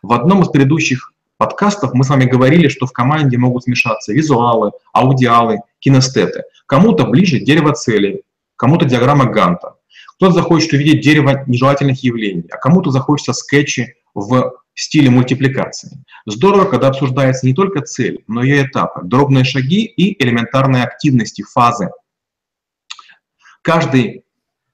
В 0.03 0.13
одном 0.13 0.43
из 0.43 0.49
предыдущих 0.49 1.13
подкастов 1.39 1.95
мы 1.95 2.05
с 2.05 2.11
вами 2.11 2.25
говорили, 2.25 2.69
что 2.69 2.87
в 2.87 2.93
команде 2.93 3.39
могут 3.39 3.65
смешаться 3.65 4.13
визуалы, 4.13 4.73
аудиалы, 4.93 5.61
кинестеты. 5.79 6.45
Кому-то 6.67 7.07
ближе 7.07 7.39
дерево 7.39 7.73
цели, 7.73 8.23
кому-то 8.57 8.85
диаграмма 8.85 9.27
Ганта. 9.27 9.77
Кто-то 10.17 10.35
захочет 10.35 10.73
увидеть 10.75 11.03
дерево 11.03 11.45
нежелательных 11.47 12.03
явлений, 12.05 12.45
а 12.51 12.59
кому-то 12.59 12.91
захочется 12.91 13.33
скетчи 13.33 13.95
в 14.13 14.60
стиле 14.75 15.11
мультипликации. 15.11 16.05
Здорово, 16.27 16.65
когда 16.65 16.89
обсуждается 16.89 17.47
не 17.47 17.55
только 17.55 17.83
цель, 17.83 18.25
но 18.27 18.43
и 18.43 18.63
этапы, 18.63 19.01
дробные 19.05 19.45
шаги 19.45 19.85
и 19.85 20.23
элементарные 20.23 20.85
активности, 20.85 21.43
фазы. 21.43 21.91
Каждый 23.63 24.25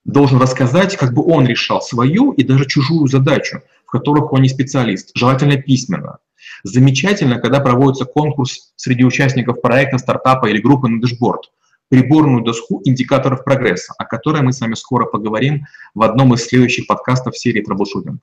должен 0.05 0.41
рассказать, 0.41 0.97
как 0.97 1.13
бы 1.13 1.25
он 1.25 1.47
решал 1.47 1.83
свою 1.83 2.33
и 2.33 2.45
даже 2.45 2.67
чужую 2.67 3.09
задачу, 3.09 3.63
в 3.85 3.91
которых 3.91 4.33
он 4.33 4.43
не 4.43 4.49
специалист, 4.49 5.11
желательно 5.15 5.57
письменно. 5.57 6.19
Замечательно, 6.63 7.41
когда 7.41 7.61
проводится 7.61 8.05
конкурс 8.05 8.73
среди 8.77 9.05
участников 9.05 9.61
проекта, 9.61 9.99
стартапа 9.99 10.47
или 10.47 10.61
группы 10.61 10.89
на 10.89 11.01
дэшборд, 11.01 11.51
приборную 11.89 12.43
доску 12.43 12.81
индикаторов 12.85 13.45
прогресса, 13.45 13.95
о 13.99 14.05
которой 14.05 14.43
мы 14.43 14.53
с 14.53 14.61
вами 14.61 14.75
скоро 14.75 15.07
поговорим 15.07 15.67
в 15.95 16.03
одном 16.03 16.35
из 16.35 16.45
следующих 16.45 16.87
подкастов 16.87 17.37
серии 17.37 17.63
«Трэблшутинг». 17.63 18.21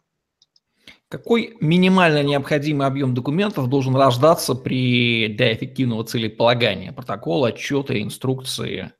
Какой 1.14 1.56
минимально 1.60 2.24
необходимый 2.24 2.88
объем 2.88 3.14
документов 3.14 3.70
должен 3.70 3.96
рождаться 3.96 4.56
при, 4.56 5.28
для 5.28 5.54
эффективного 5.54 6.04
целеполагания? 6.04 6.92
Протоколы, 6.92 7.50
отчеты, 7.50 8.02
инструкции? 8.02 8.94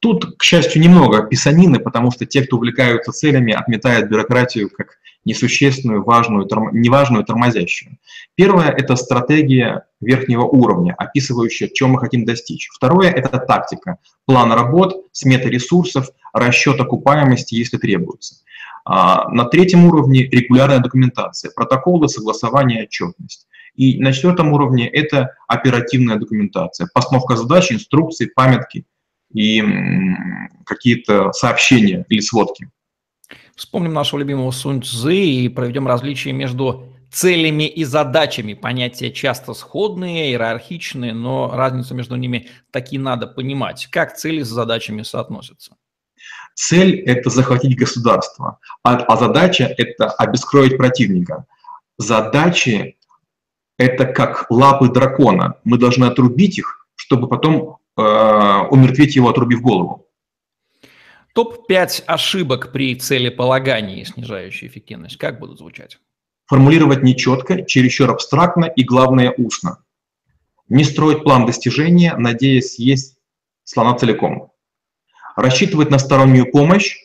Тут, 0.00 0.36
к 0.36 0.42
счастью, 0.42 0.82
немного 0.82 1.22
писанины, 1.22 1.80
потому 1.80 2.10
что 2.10 2.26
те, 2.26 2.42
кто 2.42 2.56
увлекаются 2.56 3.12
целями, 3.12 3.54
отметают 3.54 4.10
бюрократию 4.10 4.68
как 4.68 4.98
несущественную, 5.24 6.04
важную, 6.04 6.44
торм... 6.44 6.78
неважную, 6.78 7.24
тормозящую. 7.24 7.96
Первое– 8.34 8.68
это 8.76 8.94
стратегия 8.94 9.86
верхнего 10.02 10.42
уровня, 10.42 10.94
описывающая, 10.98 11.68
чем 11.68 11.92
мы 11.92 12.00
хотим 12.00 12.26
достичь. 12.26 12.68
Второе– 12.70 13.10
это 13.12 13.38
тактика, 13.38 13.96
план 14.26 14.52
работ, 14.52 15.06
смета 15.12 15.48
ресурсов, 15.48 16.10
расчет 16.34 16.78
окупаемости, 16.78 17.54
если 17.54 17.78
требуется. 17.78 18.44
А 18.90 19.28
на 19.28 19.44
третьем 19.44 19.84
уровне– 19.84 20.22
регулярная 20.32 20.78
документация, 20.78 21.50
протоколы, 21.54 22.08
согласование, 22.08 22.84
отчетность. 22.84 23.46
И 23.74 24.00
на 24.00 24.14
четвертом 24.14 24.54
уровне– 24.54 24.88
это 24.92 25.34
оперативная 25.46 26.16
документация, 26.16 26.88
постановка 26.94 27.36
задач, 27.36 27.70
инструкции, 27.70 28.32
памятки 28.34 28.86
и 29.30 29.62
какие-то 30.64 31.32
сообщения 31.32 32.06
или 32.08 32.20
сводки. 32.20 32.70
Вспомним 33.54 33.92
нашего 33.92 34.20
любимого 34.20 34.50
Сунь 34.52 34.82
Цзы 34.82 35.16
и 35.16 35.48
проведем 35.50 35.86
различие 35.86 36.32
между 36.32 36.86
целями 37.12 37.64
и 37.64 37.84
задачами. 37.84 38.54
Понятия 38.54 39.12
часто 39.12 39.52
сходные, 39.52 40.30
иерархичные, 40.30 41.12
но 41.12 41.50
разницу 41.54 41.94
между 41.94 42.16
ними 42.16 42.48
таки 42.70 42.96
надо 42.96 43.26
понимать. 43.26 43.86
Как 43.90 44.16
цели 44.16 44.42
с 44.42 44.48
задачами 44.48 45.02
соотносятся? 45.02 45.76
Цель– 46.60 47.00
это 47.06 47.30
захватить 47.30 47.78
государство, 47.78 48.58
а, 48.82 48.96
а 48.96 49.16
задача– 49.16 49.72
это 49.78 50.10
обескроить 50.10 50.76
противника. 50.76 51.46
Задачи– 51.98 52.96
это 53.78 54.06
как 54.06 54.46
лапы 54.50 54.88
дракона. 54.88 55.54
Мы 55.62 55.78
должны 55.78 56.06
отрубить 56.06 56.58
их, 56.58 56.88
чтобы 56.96 57.28
потом 57.28 57.78
э, 57.96 58.02
умертвить 58.70 59.14
его, 59.14 59.28
отрубив 59.28 59.62
голову. 59.62 60.08
Топ-5 61.32 62.02
ошибок 62.06 62.72
при 62.72 62.96
целеполагании, 62.96 64.02
снижающей 64.02 64.66
эффективность, 64.66 65.16
как 65.16 65.38
будут 65.38 65.58
звучать? 65.58 66.00
Формулировать 66.46 67.04
нечетко, 67.04 67.62
чересчур 67.62 68.10
абстрактно 68.10 68.64
и, 68.64 68.82
главное, 68.82 69.32
устно. 69.38 69.84
Не 70.68 70.82
строить 70.82 71.22
план 71.22 71.46
достижения, 71.46 72.16
надеясь 72.16 72.74
съесть 72.74 73.16
слона 73.62 73.94
целиком. 73.94 74.37
Рассчитывать 75.38 75.90
на 75.90 76.00
стороннюю 76.00 76.50
помощь 76.50 76.96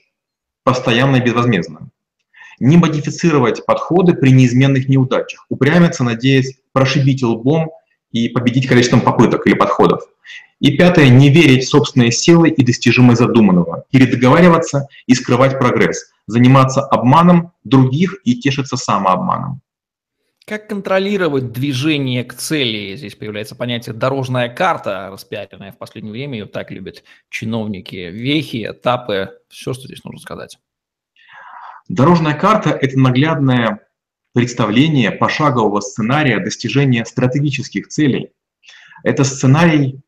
постоянно 0.64 1.18
и 1.18 1.22
безвозмездно. 1.22 1.90
Не 2.60 2.78
модифицировать 2.78 3.64
подходы 3.64 4.16
при 4.16 4.32
неизменных 4.32 4.90
неудачах. 4.90 5.46
Упрямиться, 5.50 6.04
надеясь 6.04 6.58
прошибить 6.72 7.22
лбом 7.22 7.70
и 8.12 8.30
победить 8.30 8.66
количеством 8.66 9.02
попыток 9.02 9.46
или 9.46 9.54
подходов. 9.54 10.02
И 10.60 10.76
пятое, 10.76 11.10
не 11.10 11.30
верить 11.30 11.66
в 11.66 11.70
собственные 11.70 12.12
силы 12.12 12.50
и 12.50 12.64
достижимость 12.64 13.20
задуманного, 13.20 13.86
передоговариваться 13.92 14.88
и 15.06 15.14
скрывать 15.14 15.60
прогресс, 15.60 16.12
заниматься 16.26 16.82
обманом 16.82 17.52
других 17.64 18.16
и 18.24 18.34
тешиться 18.34 18.78
самообманом. 18.78 19.62
Как 20.46 20.68
контролировать 20.68 21.54
движение 21.54 22.26
к 22.26 22.34
цели? 22.34 22.98
Здесь 22.98 23.16
появляется 23.16 23.56
понятие 23.56 23.96
«дорожная 23.96 24.50
карта», 24.50 25.10
распиаренная 25.10 25.72
в 25.72 25.78
последнее 25.78 26.12
время, 26.12 26.40
ее 26.40 26.46
так 26.48 26.70
любят 26.70 27.04
чиновники. 27.30 27.96
Вехи, 27.96 28.68
этапы, 28.70 29.40
все, 29.48 29.74
что 29.74 29.84
здесь 29.88 30.04
нужно 30.04 30.20
сказать. 30.20 30.60
Дорожная 31.88 32.34
карта– 32.34 32.70
это 32.82 33.00
наглядное 33.00 33.88
представление 34.34 35.12
пошагового 35.12 35.80
сценария 35.80 36.40
достижения 36.40 37.06
стратегических 37.06 37.88
целей. 37.88 38.32
Это 39.04 39.24
сценарий 39.24 40.02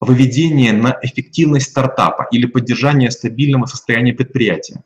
выведение 0.00 0.72
на 0.72 0.98
эффективность 1.02 1.70
стартапа 1.70 2.26
или 2.32 2.46
поддержание 2.46 3.10
стабильного 3.10 3.66
состояния 3.66 4.14
предприятия, 4.14 4.82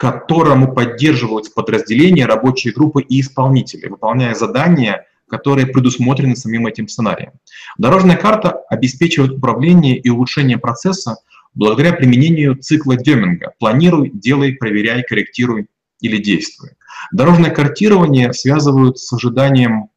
которому 0.00 0.72
поддерживаются 0.72 1.52
подразделения, 1.52 2.24
рабочие 2.24 2.72
группы 2.72 3.02
и 3.02 3.20
исполнители, 3.20 3.86
выполняя 3.86 4.34
задания, 4.34 5.06
которые 5.28 5.66
предусмотрены 5.66 6.36
самим 6.36 6.66
этим 6.66 6.88
сценарием. 6.88 7.32
Дорожная 7.76 8.16
карта 8.16 8.62
обеспечивает 8.70 9.32
управление 9.32 9.98
и 9.98 10.08
улучшение 10.08 10.56
процесса 10.56 11.18
благодаря 11.52 11.92
применению 11.92 12.56
цикла 12.56 12.96
Деминга 12.96 13.52
«планируй, 13.58 14.10
делай, 14.14 14.54
проверяй, 14.54 15.02
корректируй 15.02 15.66
или 16.00 16.16
действуй». 16.16 16.70
Дорожное 17.12 17.50
картирование 17.50 18.32
связывают 18.32 18.98
с 18.98 19.12
ожиданием 19.12 19.90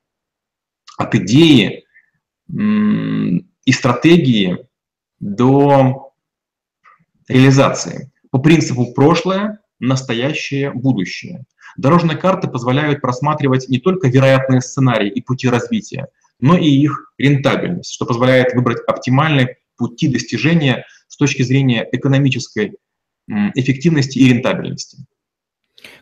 от 0.98 1.16
идеи 1.16 1.86
и 2.50 3.72
стратегии 3.72 4.68
до 5.22 6.14
реализации 7.30 8.12
по 8.32 8.40
принципу 8.40 8.94
прошлое, 8.94 9.63
настоящее, 9.88 10.72
будущее. 10.72 11.46
Дорожные 11.78 12.18
карты 12.18 12.48
позволяют 12.48 13.02
просматривать 13.02 13.68
не 13.70 13.80
только 13.80 14.08
вероятные 14.08 14.62
сценарии 14.62 15.10
и 15.10 15.22
пути 15.22 15.48
развития, 15.50 16.08
но 16.40 16.58
и 16.58 16.68
их 16.68 17.14
рентабельность, 17.18 17.94
что 17.94 18.06
позволяет 18.06 18.54
выбрать 18.54 18.80
оптимальные 18.88 19.58
пути 19.78 20.08
достижения 20.08 20.86
с 21.08 21.18
точки 21.18 21.42
зрения 21.42 21.88
экономической 21.92 22.78
эффективности 23.28 24.20
и 24.20 24.34
рентабельности. 24.34 24.98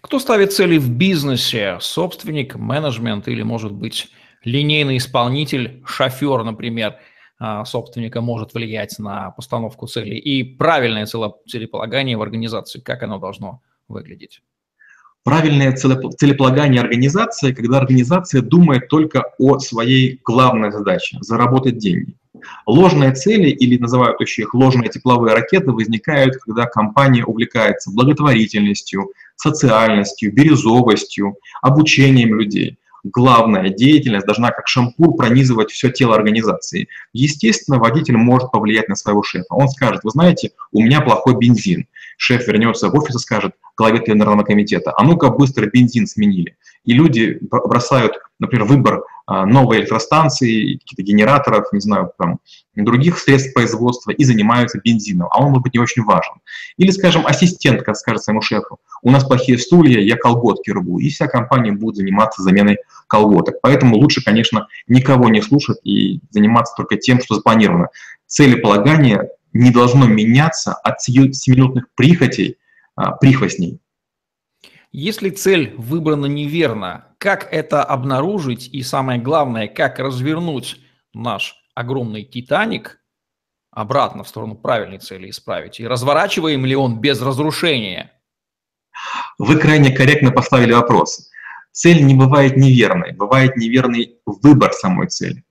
Кто 0.01 0.19
ставит 0.19 0.53
цели 0.53 0.77
в 0.77 0.89
бизнесе? 0.89 1.77
Собственник, 1.79 2.55
менеджмент 2.55 3.27
или, 3.27 3.41
может 3.41 3.71
быть, 3.71 4.09
линейный 4.43 4.97
исполнитель, 4.97 5.81
шофер, 5.85 6.43
например– 6.43 6.97
а, 7.43 7.65
собственника 7.65 8.21
может 8.21 8.53
влиять 8.53 8.99
на 8.99 9.31
постановку 9.31 9.87
целей 9.87 10.19
и 10.19 10.43
правильное 10.43 11.07
целеполагание 11.07 12.15
в 12.15 12.21
организации, 12.21 12.79
как 12.79 13.01
оно 13.01 13.17
должно 13.17 13.63
выглядеть? 13.91 14.41
Правильное 15.23 15.71
целеполагание 15.73 16.81
организации, 16.81 17.53
когда 17.53 17.77
организация 17.77 18.41
думает 18.41 18.87
только 18.87 19.25
о 19.37 19.59
своей 19.59 20.19
главной 20.25 20.71
задаче– 20.71 21.17
заработать 21.21 21.77
деньги. 21.77 22.15
Ложные 22.65 23.13
цели, 23.13 23.49
или 23.49 23.77
называют 23.77 24.19
еще 24.19 24.41
их 24.41 24.55
ложные 24.55 24.89
тепловые 24.89 25.35
ракеты, 25.35 25.71
возникают, 25.71 26.37
когда 26.37 26.65
компания 26.65 27.23
увлекается 27.23 27.91
благотворительностью, 27.91 29.11
социальностью, 29.35 30.33
бирюзовостью, 30.33 31.35
обучением 31.61 32.39
людей 32.39 32.79
главная 33.03 33.69
деятельность 33.69 34.25
должна 34.25 34.51
как 34.51 34.67
шампур 34.67 35.15
пронизывать 35.15 35.71
все 35.71 35.89
тело 35.89 36.15
организации. 36.15 36.87
Естественно, 37.13 37.79
водитель 37.79 38.17
может 38.17 38.51
повлиять 38.51 38.89
на 38.89 38.95
своего 38.95 39.23
шефа. 39.23 39.47
Он 39.49 39.69
скажет, 39.69 40.03
вы 40.03 40.11
знаете, 40.11 40.51
у 40.71 40.81
меня 40.81 41.01
плохой 41.01 41.37
бензин. 41.37 41.87
Шеф 42.23 42.47
вернется 42.47 42.89
в 42.89 42.95
офис 42.95 43.15
и 43.15 43.17
скажет 43.19 43.53
главе 43.75 43.99
тендерного 43.99 44.43
комитета, 44.43 44.93
а 44.95 45.03
ну-ка 45.03 45.31
быстро 45.31 45.65
бензин 45.65 46.05
сменили. 46.05 46.55
И 46.85 46.93
люди 46.93 47.39
бросают, 47.41 48.13
например, 48.37 48.65
выбор 48.67 49.03
а, 49.25 49.47
новой 49.47 49.79
электростанции, 49.79 50.75
каких-то 50.75 51.01
генераторов, 51.01 51.73
не 51.73 51.79
знаю, 51.79 52.11
там, 52.19 52.37
других 52.75 53.17
средств 53.17 53.55
производства 53.55 54.11
и 54.11 54.23
занимаются 54.23 54.79
бензином, 54.83 55.29
а 55.31 55.39
он, 55.39 55.49
может 55.49 55.63
быть, 55.63 55.73
не 55.73 55.79
очень 55.79 56.03
важен. 56.03 56.35
Или, 56.77 56.91
скажем, 56.91 57.25
ассистентка 57.25 57.95
скажет 57.95 58.21
своему 58.21 58.43
шефу, 58.43 58.77
у 59.01 59.09
нас 59.09 59.23
плохие 59.23 59.57
стулья, 59.57 59.99
я 59.99 60.15
колготки 60.15 60.69
рву, 60.69 60.99
и 60.99 61.09
вся 61.09 61.25
компания 61.25 61.71
будет 61.71 61.95
заниматься 61.95 62.43
заменой 62.43 62.77
колготок. 63.07 63.55
Поэтому 63.63 63.95
лучше, 63.95 64.23
конечно, 64.23 64.67
никого 64.87 65.27
не 65.29 65.41
слушать 65.41 65.79
и 65.83 66.19
заниматься 66.29 66.75
только 66.77 66.97
тем, 66.97 67.19
что 67.19 67.33
запланировано. 67.33 67.87
Целеполагание 68.27 69.29
не 69.53 69.71
должно 69.71 70.05
меняться 70.07 70.73
от 70.73 70.97
7-минутных 71.07 71.85
прихотей, 71.95 72.57
а, 72.95 73.11
прихвостней. 73.11 73.79
Если 74.91 75.29
цель 75.29 75.73
выбрана 75.77 76.25
неверно, 76.25 77.15
как 77.17 77.47
это 77.51 77.83
обнаружить 77.83 78.67
и 78.73 78.83
самое 78.83 79.21
главное, 79.21 79.67
как 79.67 79.99
развернуть 79.99 80.81
наш 81.13 81.55
огромный 81.75 82.23
«Титаник» 82.23 82.99
обратно 83.71 84.23
в 84.23 84.27
сторону 84.27 84.55
правильной 84.55 84.99
цели 84.99 85.29
исправить? 85.29 85.79
И 85.79 85.87
разворачиваем 85.87 86.65
ли 86.65 86.75
он 86.75 86.99
без 86.99 87.21
разрушения? 87.21 88.11
Вы 89.37 89.57
крайне 89.57 89.95
корректно 89.95 90.31
поставили 90.31 90.73
вопрос. 90.73 91.29
Цель 91.71 92.03
не 92.03 92.13
бывает 92.13 92.57
неверной, 92.57 93.13
бывает 93.13 93.55
неверный 93.55 94.19
выбор 94.25 94.73
самой 94.73 95.07
цели. 95.07 95.45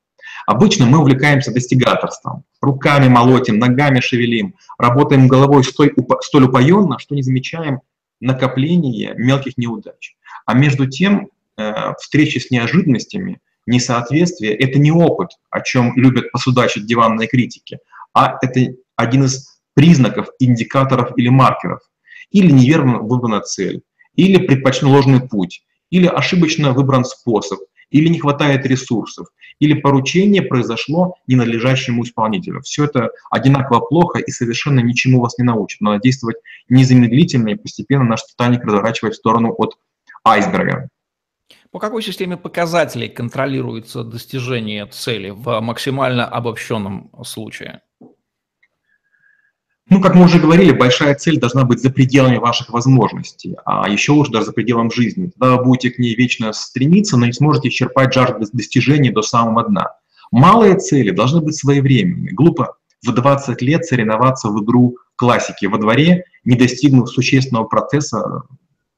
Обычно 0.46 0.86
мы 0.86 0.98
увлекаемся 0.98 1.52
достигаторством. 1.52 2.44
Руками 2.60 3.08
молотим, 3.08 3.58
ногами 3.58 4.00
шевелим, 4.00 4.54
работаем 4.78 5.28
головой 5.28 5.64
столь, 5.64 5.92
столь 6.22 6.44
упоенно, 6.44 6.98
что 6.98 7.14
не 7.14 7.22
замечаем 7.22 7.80
накопление 8.20 9.14
мелких 9.16 9.56
неудач. 9.56 10.16
А 10.46 10.54
между 10.54 10.86
тем, 10.86 11.28
э, 11.56 11.94
встречи 11.98 12.38
с 12.38 12.50
неожиданностями, 12.50 13.40
несоответствие– 13.66 14.54
это 14.58 14.78
не 14.78 14.92
опыт, 14.92 15.30
о 15.50 15.60
чем 15.60 15.96
любят 15.96 16.30
посудачить 16.32 16.86
диванные 16.86 17.28
критики, 17.28 17.78
а 18.12 18.38
это 18.42 18.74
один 18.96 19.24
из 19.24 19.60
признаков, 19.74 20.28
индикаторов 20.38 21.12
или 21.16 21.28
маркеров. 21.28 21.80
Или 22.30 22.52
неверно 22.52 22.98
выбрана 22.98 23.40
цель, 23.40 23.82
или 24.14 24.46
предпочтен 24.46 24.88
ложный 24.88 25.20
путь, 25.20 25.64
или 25.90 26.06
ошибочно 26.06 26.72
выбран 26.72 27.04
способ, 27.04 27.58
или 27.90 28.08
не 28.08 28.18
хватает 28.18 28.66
ресурсов, 28.66 29.28
или 29.58 29.74
поручение 29.74 30.42
произошло 30.42 31.16
ненадлежащему 31.26 32.04
исполнителю. 32.04 32.62
Все 32.62 32.84
это 32.84 33.10
одинаково 33.30 33.80
плохо 33.80 34.18
и 34.18 34.30
совершенно 34.30 34.80
ничему 34.80 35.20
вас 35.20 35.38
не 35.38 35.44
научит. 35.44 35.80
Надо 35.80 36.00
действовать 36.00 36.36
незамедлительно, 36.68 37.50
и 37.50 37.54
постепенно 37.56 38.04
наш 38.04 38.24
Титаник 38.24 38.64
разворачивает 38.64 39.14
в 39.14 39.18
сторону 39.18 39.54
от 39.56 39.76
айсберга. 40.24 40.88
По 41.70 41.78
какой 41.78 42.02
системе 42.02 42.36
показателей 42.36 43.08
контролируется 43.08 44.02
достижение 44.02 44.86
цели 44.86 45.30
в 45.30 45.60
максимально 45.60 46.26
обобщенном 46.26 47.10
случае? 47.24 47.82
Ну, 49.90 50.00
как 50.00 50.14
мы 50.14 50.24
уже 50.24 50.38
говорили, 50.38 50.70
большая 50.70 51.16
цель 51.16 51.40
должна 51.40 51.64
быть 51.64 51.82
за 51.82 51.90
пределами 51.90 52.36
ваших 52.36 52.70
возможностей, 52.70 53.56
а 53.64 53.88
еще 53.88 54.12
лучше 54.12 54.30
даже 54.30 54.46
за 54.46 54.52
пределом 54.52 54.92
жизни. 54.92 55.32
Тогда 55.36 55.56
вы 55.56 55.64
будете 55.64 55.90
к 55.90 55.98
ней 55.98 56.14
вечно 56.14 56.52
стремиться, 56.52 57.16
но 57.16 57.26
не 57.26 57.32
сможете 57.32 57.68
исчерпать 57.68 58.14
жажду 58.14 58.46
достижений 58.52 59.10
до 59.10 59.22
самого 59.22 59.64
дна. 59.64 59.88
Малые 60.30 60.76
цели 60.76 61.10
должны 61.10 61.40
быть 61.40 61.56
своевременными. 61.56 62.30
Глупо 62.30 62.76
в 63.04 63.12
20 63.12 63.60
лет 63.62 63.84
соревноваться 63.84 64.48
в 64.48 64.62
игру 64.62 64.96
классики 65.16 65.66
во 65.66 65.76
дворе, 65.78 66.22
не 66.44 66.56
достигнув 66.56 67.10
существенного 67.10 67.64
процесса, 67.64 68.42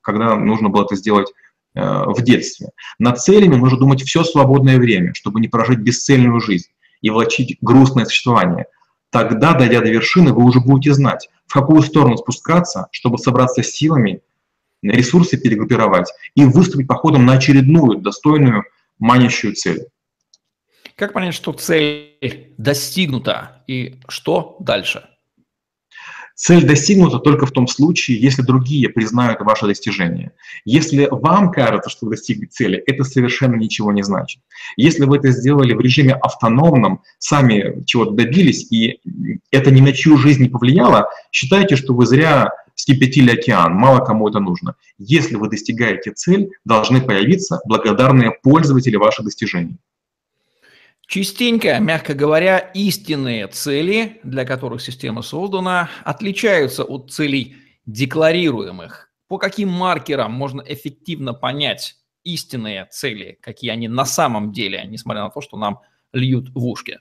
когда 0.03 0.37
нужно 0.37 0.69
было 0.69 0.85
это 0.85 0.97
сделать 0.97 1.33
э, 1.75 2.05
в 2.07 2.21
детстве. 2.21 2.69
Над 2.99 3.19
целями 3.19 3.57
нужно 3.57 3.79
думать 3.79 4.03
все 4.03 4.25
свободное 4.25 4.79
время, 4.79 5.15
чтобы 5.15 5.41
не 5.41 5.49
прожить 5.49 5.79
бесцельную 5.79 6.39
жизнь 6.41 6.69
и 7.01 7.09
влачить 7.09 7.57
грустное 7.63 8.05
существование. 8.05 8.67
Тогда, 9.13 9.53
дойдя 9.53 9.83
до 9.83 9.91
вершины, 9.91 10.33
вы 10.33 10.43
уже 10.43 10.59
будете 10.61 10.95
знать, 10.95 11.29
в 11.47 11.53
какую 11.53 11.83
сторону 11.83 12.17
спускаться, 12.17 12.89
чтобы 12.93 13.19
собраться 13.19 13.63
с 13.63 13.67
силами, 13.67 14.23
ресурсы 14.83 15.37
перегруппировать 15.37 16.11
и 16.35 16.47
выступить 16.47 16.89
походом 16.89 17.27
на 17.27 17.35
очередную 17.35 17.99
достойную 17.99 18.65
манящую 18.99 19.55
цель. 19.55 19.87
Как 20.97 21.13
понять, 21.13 21.35
что 21.35 21.53
цель 21.53 22.55
достигнута 22.57 23.63
и 23.67 24.01
что 24.09 24.57
дальше? 24.61 25.07
Цель 26.43 26.67
достигнута 26.67 27.21
только 27.21 27.47
в 27.47 27.53
том 27.53 27.69
случае, 27.69 28.21
если 28.21 28.43
другие 28.43 28.89
признают 28.89 29.41
ваше 29.43 29.69
достижение. 29.69 30.33
Если 30.65 31.07
вам 31.09 31.53
кажется, 31.53 31.89
что 31.89 32.07
вы 32.07 32.17
достигли 32.17 32.47
цели, 32.47 32.83
это 32.85 33.05
совершенно 33.05 33.55
ничего 33.55 33.93
не 33.93 34.03
значит. 34.03 34.43
Если 34.77 35.05
вы 35.05 35.19
это 35.19 35.31
сделали 35.31 35.73
в 35.73 35.81
режиме 35.81 36.15
автономном, 36.15 37.03
сами 37.21 37.85
чего-то 37.85 38.11
добились, 38.15 38.67
и 38.73 38.99
это 39.53 39.71
ни 39.71 39.81
на 39.81 39.93
чью 39.93 40.17
жизнь 40.17 40.43
не 40.43 40.49
повлияло, 40.49 41.11
считайте, 41.31 41.77
что 41.77 41.95
вы 41.95 42.07
зря 42.07 42.51
скипятили 42.75 43.31
океан, 43.31 43.75
мало 43.75 44.05
кому 44.05 44.29
это 44.29 44.41
нужно. 44.41 44.75
Если 44.99 45.37
вы 45.37 45.49
достигаете 45.49 46.11
цель, 46.11 46.51
должны 46.65 47.01
появиться 47.01 47.61
благодарные 47.67 48.33
пользователи 48.43 48.97
ваших 48.97 49.27
достижений. 49.27 49.79
Частенько, 51.13 51.79
мягко 51.79 52.15
говоря, 52.15 52.57
истинные 52.57 53.47
цели, 53.47 54.19
для 54.23 54.47
которых 54.47 54.81
система 54.81 55.21
создана, 55.21 55.91
отличаются 56.05 56.85
от 56.85 57.13
целей 57.13 57.57
декларируемых. 57.85 59.11
По 59.29 59.37
каким 59.37 59.69
маркерам 59.69 60.33
можно 60.33 60.63
эффективно 60.67 61.35
понять 61.35 61.97
истинные 62.25 62.89
цели, 62.91 63.37
какие 63.43 63.73
они 63.73 63.89
на 63.89 64.07
самом 64.07 64.53
деле, 64.53 64.87
несмотря 64.87 65.25
на 65.25 65.29
то, 65.29 65.43
что 65.43 65.59
нам 65.59 65.81
льют 66.15 66.49
в 66.55 66.67
ушки? 66.67 66.99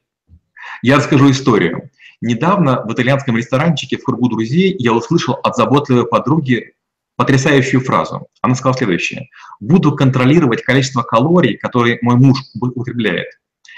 Я 0.82 0.98
расскажу 0.98 1.32
историю. 1.32 1.90
Недавно 2.20 2.84
в 2.84 2.92
итальянском 2.92 3.38
ресторанчике 3.38 3.96
в 3.96 4.04
кругу 4.04 4.28
друзей 4.28 4.76
я 4.78 4.92
услышал 4.92 5.36
от 5.36 5.56
заботливой 5.56 6.06
подруги 6.06 6.74
потрясающую 7.16 7.80
фразу. 7.80 8.28
Она 8.42 8.56
сказала 8.56 8.78
следующее. 8.78 9.30
«Буду 9.62 9.96
контролировать 9.96 10.64
количество 10.64 11.02
калорий, 11.02 11.56
которые 11.56 11.98
мой 12.02 12.18
муж 12.18 12.40
употребляет. 12.54 13.28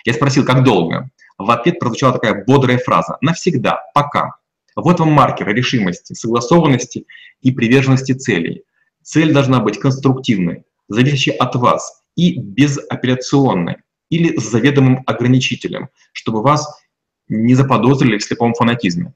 Я 0.06 0.14
спросил, 0.14 0.46
как 0.46 0.64
долго? 0.64 1.10
В 1.38 1.50
ответ 1.50 1.80
прозвучала 1.80 2.14
такая 2.14 2.44
бодрая 2.46 2.78
фраза 2.78 3.18
«навсегда, 3.22 3.82
пока». 3.94 4.36
Вот 4.76 5.00
вам 5.00 5.12
маркер 5.12 5.48
решимости, 5.50 6.14
согласованности 6.14 7.06
и 7.42 7.52
приверженности 7.52 8.14
целей. 8.14 8.64
Цель 9.04 9.34
должна 9.34 9.60
быть 9.60 9.80
конструктивной, 9.80 10.66
зависящей 10.88 11.34
от 11.34 11.56
вас 11.56 12.02
и 12.16 12.40
безапелляционной 12.40 13.78
или 14.10 14.38
с 14.38 14.44
заведомым 14.44 15.04
ограничителем, 15.06 15.90
чтобы 16.12 16.42
вас 16.42 16.82
не 17.28 17.56
заподозрили 17.56 18.18
в 18.18 18.24
слепом 18.24 18.54
фанатизме. 18.54 19.14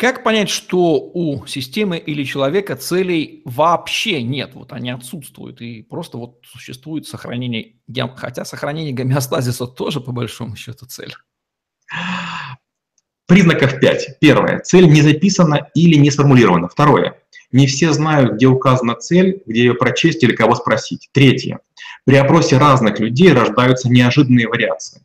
Как 0.00 0.24
понять, 0.24 0.48
что 0.48 0.98
у 1.12 1.44
системы 1.44 1.98
или 1.98 2.24
человека 2.24 2.74
целей 2.74 3.42
вообще 3.44 4.22
нет, 4.22 4.52
вот 4.54 4.72
они 4.72 4.88
отсутствуют, 4.88 5.60
и 5.60 5.82
просто 5.82 6.16
вот 6.16 6.38
существует 6.42 7.06
сохранение, 7.06 7.74
хотя 8.16 8.46
сохранение 8.46 8.94
гомеостазиса 8.94 9.66
тоже 9.66 10.00
по 10.00 10.10
большому 10.10 10.56
счету 10.56 10.86
цель? 10.86 11.12
Признаков 13.26 13.78
5. 13.78 14.20
Первое. 14.20 14.60
Цель 14.60 14.88
не 14.88 15.02
записана 15.02 15.68
или 15.74 15.96
не 15.96 16.10
сформулирована. 16.10 16.68
Второе. 16.68 17.20
Не 17.52 17.66
все 17.66 17.92
знают, 17.92 18.36
где 18.36 18.46
указана 18.46 18.94
цель, 18.94 19.42
где 19.44 19.64
ее 19.64 19.74
прочесть 19.74 20.22
или 20.22 20.34
кого 20.34 20.54
спросить. 20.54 21.10
Третье. 21.12 21.58
При 22.06 22.16
опросе 22.16 22.56
разных 22.56 23.00
людей 23.00 23.34
рождаются 23.34 23.90
неожиданные 23.90 24.48
вариации. 24.48 25.02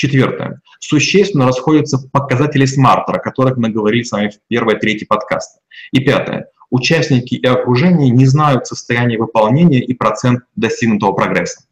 Четвертое. 0.00 0.62
Существенно 0.78 1.44
расходятся 1.44 1.98
показатели 2.10 2.64
смартера, 2.64 3.16
о 3.16 3.20
которых 3.20 3.58
мы 3.58 3.68
говорили 3.68 4.02
с 4.02 4.10
вами 4.12 4.30
в 4.30 4.40
первой 4.48 4.78
третьей 4.78 5.06
подкаста. 5.06 5.60
И 5.92 6.00
пятое. 6.00 6.48
Участники 6.70 7.34
и 7.34 7.46
окружение 7.46 8.08
не 8.08 8.24
знают 8.24 8.66
состояние 8.66 9.18
выполнения 9.18 9.80
и 9.80 9.92
процент 9.92 10.44
достигнутого 10.56 11.12
прогресса. 11.12 11.64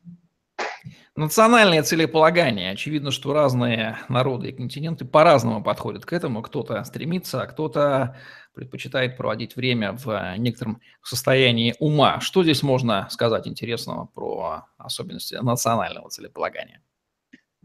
Национальное 1.16 1.82
целеполагание. 1.82 2.72
Очевидно, 2.72 3.12
что 3.12 3.32
разные 3.32 3.96
народы 4.10 4.50
и 4.50 4.52
континенты 4.52 5.06
по-разному 5.06 5.62
подходят 5.62 6.04
к 6.04 6.12
этому. 6.12 6.42
Кто-то 6.42 6.84
стремится, 6.84 7.40
а 7.40 7.46
кто-то 7.46 8.14
предпочитает 8.52 9.16
проводить 9.16 9.56
время 9.56 9.92
в 9.92 10.36
некотором 10.36 10.82
состоянии 11.02 11.74
ума. 11.78 12.20
Что 12.20 12.42
здесь 12.42 12.62
можно 12.62 13.08
сказать 13.08 13.48
интересного 13.48 14.04
про 14.04 14.66
особенности 14.76 15.36
национального 15.36 16.10
целеполагания? 16.10 16.82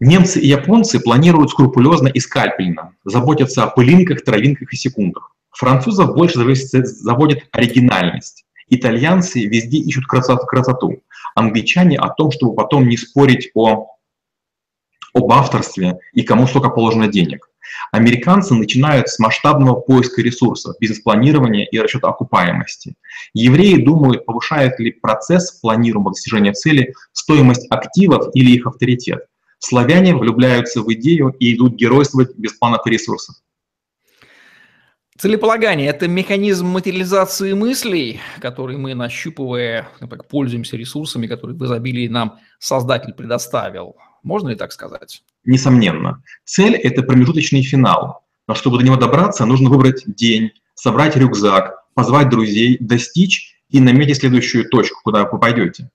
Немцы 0.06 0.42
и 0.42 0.48
японцы 0.48 1.00
планируют 1.00 1.52
скрупулезно 1.52 2.10
и 2.10 2.20
скальпельно, 2.20 2.94
заботятся 3.06 3.64
о 3.64 3.68
пылинках, 3.68 4.26
травинках 4.26 4.74
и 4.74 4.76
секундах. 4.76 5.34
Французов 5.52 6.14
больше 6.14 6.40
заводит 6.44 7.48
оригинальность. 7.54 8.44
Итальянцы 8.68 9.46
везде 9.46 9.78
ищут 9.78 10.06
красоту. 10.06 11.02
Англичане 11.36 11.98
о 11.98 12.10
том, 12.10 12.32
чтобы 12.32 12.54
потом 12.54 12.90
не 12.90 12.98
спорить 12.98 13.52
о, 13.56 13.92
об 15.14 15.32
авторстве 15.32 16.00
и 16.12 16.24
кому 16.24 16.48
сколько 16.48 16.68
положено 16.68 17.08
денег. 17.08 17.50
Американцы 17.94 18.56
начинают 18.56 19.08
с 19.08 19.20
масштабного 19.20 19.76
поиска 19.76 20.22
ресурсов, 20.22 20.76
бизнес-планирования 20.82 21.64
и 21.64 21.80
расчета 21.80 22.10
окупаемости. 22.10 22.96
Евреи 23.34 23.82
думают, 23.82 24.26
повышает 24.26 24.82
ли 24.82 24.92
процесс 24.92 25.54
планируемого 25.62 26.12
достижения 26.12 26.52
цели 26.52 26.94
стоимость 27.14 27.68
активов 27.72 28.32
или 28.34 28.52
их 28.52 28.68
авторитет. 28.68 29.28
Славяне 29.66 30.14
влюбляются 30.14 30.82
в 30.82 30.92
идею 30.92 31.30
и 31.40 31.56
идут 31.56 31.76
геройствовать 31.76 32.36
без 32.36 32.52
планов 32.52 32.86
и 32.86 32.90
ресурсов. 32.90 33.38
Целеполагание– 35.18 35.88
это 35.90 36.10
механизм 36.10 36.68
материализации 36.68 37.54
мыслей, 37.54 38.20
который 38.42 38.76
мы, 38.76 38.94
нащупывая, 38.94 39.88
например, 40.02 40.26
пользуемся 40.30 40.76
ресурсами, 40.76 41.28
которые 41.28 41.56
в 41.56 41.64
изобилии 41.64 42.10
нам 42.10 42.40
Создатель 42.60 43.14
предоставил. 43.14 43.96
Можно 44.22 44.50
ли 44.50 44.56
так 44.56 44.74
сказать? 44.74 45.24
Несомненно. 45.46 46.22
Цель– 46.44 46.76
это 46.84 47.02
промежуточный 47.02 47.64
финал. 47.64 48.26
Но 48.50 48.56
чтобы 48.56 48.80
до 48.80 48.84
него 48.84 48.98
добраться, 48.98 49.46
нужно 49.46 49.70
выбрать 49.70 50.04
день, 50.06 50.52
собрать 50.74 51.16
рюкзак, 51.16 51.86
позвать 51.94 52.28
друзей, 52.28 52.78
достичь 52.82 53.62
и 53.70 53.80
наметить 53.80 54.18
следующую 54.18 54.68
точку, 54.68 55.00
куда 55.06 55.24
вы 55.24 55.40
пойдете. 55.40 55.90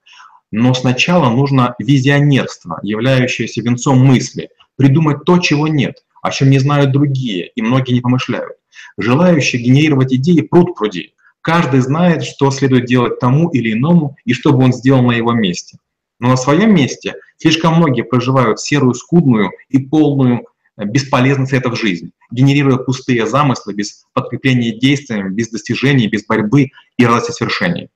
Но 0.51 0.73
сначала 0.75 1.31
нужно 1.31 1.75
визионерство, 1.79 2.79
являющееся 2.83 3.61
венцом 3.61 3.99
мысли, 3.99 4.49
придумать 4.77 5.25
то, 5.25 5.39
чего 5.39 5.69
нет, 5.69 6.05
о 6.23 6.31
чем 6.31 6.51
не 6.51 6.59
знают 6.59 6.93
другие, 6.93 7.49
и 7.55 7.63
многие 7.63 7.93
не 7.93 8.01
помышляют. 8.01 8.57
Желающие 8.97 9.63
генерировать 9.63 10.13
идеи 10.15 10.41
пруд 10.41 10.75
пруди. 10.75 11.13
Каждый 11.41 11.81
знает, 11.81 12.25
что 12.25 12.51
следует 12.51 12.87
делать 12.87 13.21
тому 13.21 13.49
или 13.51 13.73
иному, 13.73 14.17
и 14.25 14.33
что 14.33 14.53
бы 14.53 14.65
он 14.65 14.73
сделал 14.73 15.03
на 15.03 15.13
его 15.13 15.33
месте. 15.33 15.79
Но 16.21 16.29
на 16.29 16.37
своем 16.37 16.75
месте 16.75 17.15
слишком 17.37 17.75
многие 17.75 18.03
проживают 18.03 18.61
серую, 18.61 18.95
скудную 18.95 19.53
и 19.69 19.79
полную 19.79 20.47
э, 20.77 20.85
бесполезных 20.85 21.49
советов 21.49 21.79
жизни, 21.79 22.11
генерируя 22.31 22.79
пустые 22.79 23.27
замыслы 23.27 23.75
без 23.75 24.05
подкрепления 24.15 24.77
действиями, 24.77 25.33
без 25.33 25.49
достижений, 25.49 26.09
без 26.09 26.27
борьбы 26.27 26.71
и 26.97 27.07
радости 27.07 27.33
свершений. 27.33 27.89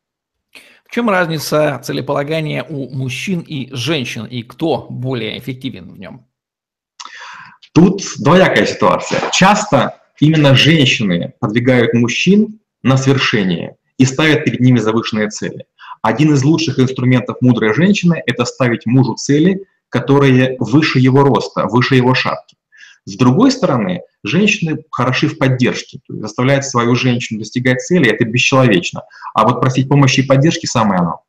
В 0.93 0.95
чем 0.95 1.09
разница 1.09 1.81
целеполагания 1.83 2.67
у 2.69 2.95
мужчин 2.95 3.41
и 3.41 3.75
женщин, 3.75 4.27
и 4.27 4.43
кто 4.43 4.89
более 4.91 5.39
эффективен 5.39 5.91
в 5.91 5.99
нем? 5.99 6.27
Тут 7.73 8.03
двоякая 8.19 8.67
ситуация. 8.67 9.19
Часто 9.33 10.03
именно 10.21 10.55
женщины 10.55 11.33
подвигают 11.41 11.95
мужчин 11.95 12.61
на 12.83 12.99
свершение 12.99 13.77
и 13.97 14.05
ставят 14.05 14.45
перед 14.45 14.61
ними 14.61 14.81
завышенные 14.81 15.31
цели. 15.31 15.65
Один 16.03 16.35
из 16.35 16.45
лучших 16.45 16.79
инструментов 16.79 17.39
мудрой 17.41 17.73
женщины– 17.73 18.23
это 18.27 18.45
ставить 18.45 18.85
мужу 18.85 19.15
цели, 19.15 19.65
которые 19.89 20.59
выше 20.61 20.99
его 20.99 21.23
роста, 21.23 21.69
выше 21.69 21.95
его 21.95 22.15
шапки. 22.15 22.59
С 23.05 23.17
другой 23.17 23.51
стороны, 23.51 24.03
женщины 24.23 24.85
хороши 24.91 25.27
в 25.27 25.37
поддержке, 25.37 25.99
то 26.07 26.13
есть 26.13 26.23
заставлять 26.23 26.65
свою 26.65 26.95
женщину 26.95 27.41
достигать 27.41 27.81
цели– 27.81 28.09
это 28.13 28.25
бесчеловечно. 28.25 29.03
А 29.35 29.47
вот 29.47 29.61
просить 29.61 29.89
помощи 29.89 30.21
и 30.21 30.27
поддержки– 30.27 30.67
самое 30.67 31.01
оно. 31.01 31.23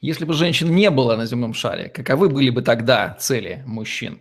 Если 0.00 0.24
бы 0.24 0.34
женщин 0.34 0.74
не 0.74 0.88
было 0.90 1.16
на 1.16 1.26
земном 1.26 1.52
шаре, 1.52 1.88
каковы 1.88 2.28
были 2.28 2.50
бы 2.50 2.62
тогда 2.62 3.16
цели 3.18 3.62
мужчин? 3.66 4.20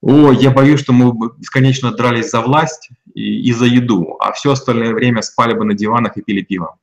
О, 0.00 0.30
я 0.30 0.50
боюсь, 0.50 0.80
что 0.80 0.92
мы 0.92 1.12
бы 1.12 1.32
бесконечно 1.36 1.90
дрались 1.90 2.30
за 2.30 2.40
власть 2.40 2.90
и, 3.14 3.48
и 3.48 3.52
за 3.52 3.66
еду, 3.66 4.16
а 4.20 4.32
все 4.32 4.52
остальное 4.52 4.94
время 4.94 5.22
спали 5.22 5.54
бы 5.54 5.64
на 5.64 5.74
диванах 5.74 6.16
и 6.16 6.22
пили 6.22 6.42
пиво. 6.42 6.76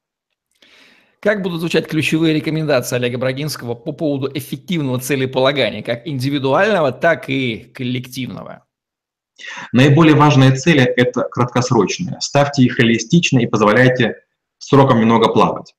Как 1.21 1.41
будут 1.41 1.61
звучать 1.61 1.87
ключевые 1.87 2.35
рекомендации 2.35 2.97
Олега 2.97 3.17
Брагинского 3.17 3.73
по 3.73 3.93
поводу 3.93 4.29
эффективного 4.31 4.99
целеполагания, 4.99 5.81
как 5.81 6.05
индивидуального, 6.05 6.91
так 6.91 7.29
и 7.29 7.71
коллективного? 7.73 8.65
Наиболее 9.71 10.15
важные 10.15 10.51
цели– 10.55 10.81
это 10.97 11.21
краткосрочные. 11.23 12.17
Ставьте 12.21 12.63
их 12.63 12.75
холистично 12.75 13.39
и 13.39 13.47
позволяйте 13.47 14.21
сроком 14.57 14.99
немного 14.99 15.29
плавать. 15.29 15.75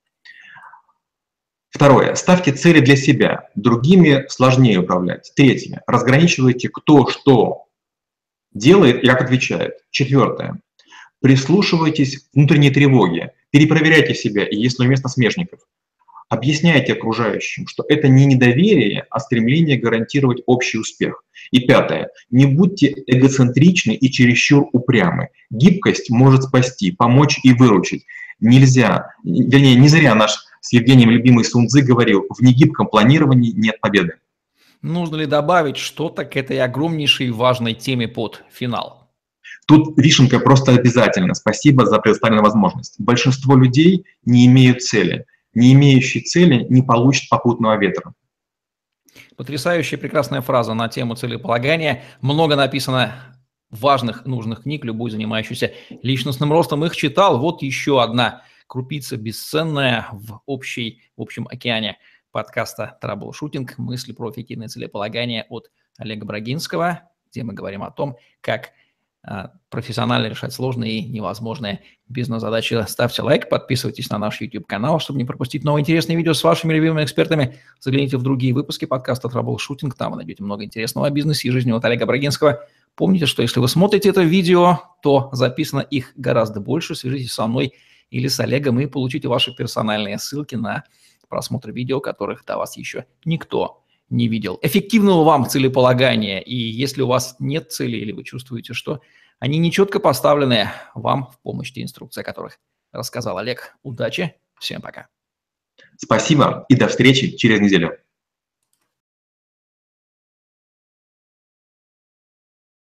Второе. 1.71 2.14
Ставьте 2.14 2.53
цели 2.53 2.81
для 2.81 2.97
себя. 2.97 3.49
Другими 3.55 4.25
сложнее 4.29 4.79
управлять. 4.79 5.33
Третье. 5.37 5.83
Разграничивайте, 5.87 6.69
кто 6.69 7.07
что 7.09 7.66
делает 8.53 9.03
и 9.03 9.07
как 9.07 9.23
отвечает. 9.23 9.75
Четвертое. 9.90 10.59
Прислушивайтесь 11.21 12.19
к 12.19 12.35
внутренней 12.35 12.71
тревоге. 12.71 13.35
Перепроверяйте 13.51 14.14
себя, 14.14 14.47
и 14.47 14.57
если 14.57 14.85
уместно, 14.85 15.09
смежников. 15.09 15.61
Объясняйте 16.29 16.95
окружающим, 16.95 17.69
что 17.69 17.85
это 17.89 18.09
не 18.09 18.27
недоверие, 18.27 19.07
а 19.11 19.21
стремление 19.21 19.79
гарантировать 19.79 20.43
общий 20.47 20.79
успех. 20.79 21.23
И 21.53 21.61
пятое. 21.61 22.11
Не 22.31 22.47
будьте 22.47 22.93
эгоцентричны 23.07 23.93
и 23.93 24.11
чересчур 24.11 24.69
упрямы. 24.73 25.29
Гибкость 25.51 26.11
может 26.11 26.43
спасти, 26.43 26.91
помочь 26.91 27.39
и 27.45 27.53
выручить. 27.53 28.07
Нельзя, 28.41 29.12
вернее, 29.23 29.77
не 29.77 29.89
зря 29.89 30.17
наш 30.17 30.37
с 30.61 30.73
Евгением 30.73 31.11
любимый 31.11 31.45
Сунцзы 31.45 31.83
говорил, 31.83 32.27
в 32.29 32.43
негибком 32.43 32.89
планировании 32.89 33.53
нет 33.53 33.81
победы. 33.81 34.15
Нужно 34.83 35.17
ли 35.17 35.27
добавить 35.27 35.77
что-то 35.77 36.25
к 36.25 36.37
этой 36.37 36.61
огромнейшей 36.61 37.31
важной 37.31 37.75
теме 37.75 38.09
под 38.09 38.43
финал? 38.51 39.09
Тут 39.69 39.97
вишенка 39.97 40.41
просто 40.41 40.73
обязательно. 40.73 41.35
Спасибо 41.35 41.87
за 41.87 41.99
предоставленную 41.99 42.45
возможность. 42.45 42.97
Большинство 42.99 43.55
людей 43.57 44.07
не 44.25 44.47
имеют 44.47 44.83
цели– 44.83 45.25
не 45.57 45.73
имеющий 45.73 46.21
цели 46.21 46.66
не 46.69 46.83
получит 46.83 47.29
попутного 47.31 47.79
ветра. 47.79 48.12
Потрясающая 49.37 49.99
прекрасная 49.99 50.42
фраза 50.42 50.75
на 50.75 50.88
тему 50.88 51.16
целеполагания. 51.16 52.05
Много 52.21 52.57
написано 52.57 53.14
важных, 53.71 54.27
нужных 54.27 54.62
книг, 54.62 54.85
любой 54.85 55.11
занимающийся 55.11 55.73
личностным 56.03 56.53
ростом 56.53 56.85
их 56.85 56.95
читал. 56.95 57.38
Вот 57.40 57.62
еще 57.62 58.03
одна 58.03 58.42
крупица 58.66 59.16
бесценная 59.16 60.07
в, 60.12 60.40
общей, 60.45 61.03
в 61.16 61.23
общем 61.23 61.49
океане 61.51 61.97
подкаста 62.33 62.99
«Траблшутинг. 63.01 63.79
Мысли 63.79 64.12
про 64.12 64.31
эффективное 64.31 64.69
целеполагание» 64.69 65.47
от 65.49 65.71
Олега 65.97 66.27
Брагинского, 66.27 67.09
где 67.31 67.45
мы 67.45 67.55
говорим 67.55 67.83
о 67.83 67.90
том, 67.90 68.19
как 68.42 68.73
профессионально 69.71 70.29
решать 70.29 70.53
сложные 70.53 70.99
и 70.99 71.09
невозможные 71.09 71.83
бизнес-задачи. 72.09 72.85
Ставьте 72.87 73.23
лайк, 73.23 73.49
подписывайтесь 73.49 74.09
на 74.11 74.19
наш 74.19 74.41
YouTube-канал, 74.41 75.01
чтобы 75.01 75.19
не 75.19 75.25
пропустить 75.25 75.65
новые 75.65 75.83
интересные 75.83 76.17
видео 76.17 76.33
с 76.33 76.45
вашими 76.45 76.73
любимыми 76.73 77.03
экспертами. 77.05 77.59
Загляните 77.81 78.17
в 78.17 78.23
другие 78.23 78.55
выпуски 78.55 78.85
подкаста 78.85 79.29
Troubleshooting, 79.29 79.93
там 79.97 80.12
вы 80.12 80.19
найдете 80.19 80.45
много 80.45 80.65
интересного 80.65 81.09
о 81.09 81.11
бизнесе 81.11 81.49
и 81.49 81.51
жизни 81.51 81.73
от 81.73 81.85
Олега 81.85 82.07
Брагинского. 82.07 82.65
Помните, 82.95 83.27
что 83.27 83.43
если 83.43 83.61
вы 83.61 83.69
смотрите 83.69 84.09
это 84.09 84.23
видео, 84.23 84.81
то 85.03 85.29
записано 85.33 85.81
их 85.81 86.12
гораздо 86.17 86.61
больше. 86.61 86.95
Свяжитесь 86.95 87.33
со 87.33 87.47
мной 87.47 87.75
или 88.11 88.29
с 88.29 88.39
Олегом 88.41 88.79
и 88.81 88.87
получите 88.87 89.29
ваши 89.29 89.55
персональные 89.55 90.19
ссылки 90.19 90.55
на 90.55 90.85
просмотр 91.29 91.73
видео, 91.73 92.01
которых 92.01 92.45
до 92.45 92.57
вас 92.57 92.77
еще 92.77 93.07
никто 93.25 93.83
не 94.09 94.29
видел. 94.29 94.59
Эффективного 94.62 95.25
вам 95.25 95.49
целеполагания, 95.49 96.40
и 96.40 96.55
если 96.55 97.03
у 97.03 97.07
вас 97.07 97.37
нет 97.38 97.73
цели 97.73 97.97
или 97.97 98.12
вы 98.12 98.25
чувствуете, 98.25 98.73
что 98.73 99.01
они 99.38 99.59
нечетко 99.59 100.01
поставлены, 100.01 100.71
вам 100.95 101.27
в 101.27 101.40
помощь 101.40 101.73
те 101.73 101.83
инструкции, 101.83 102.21
о 102.21 102.25
которых 102.25 102.59
рассказал 102.92 103.38
Олег. 103.38 103.77
Удачи, 103.83 104.35
всем 104.59 104.81
пока. 104.81 105.09
Спасибо 105.99 106.64
и 106.69 106.75
до 106.75 106.88
встречи 106.88 107.37
через 107.37 107.61
неделю. 107.61 107.99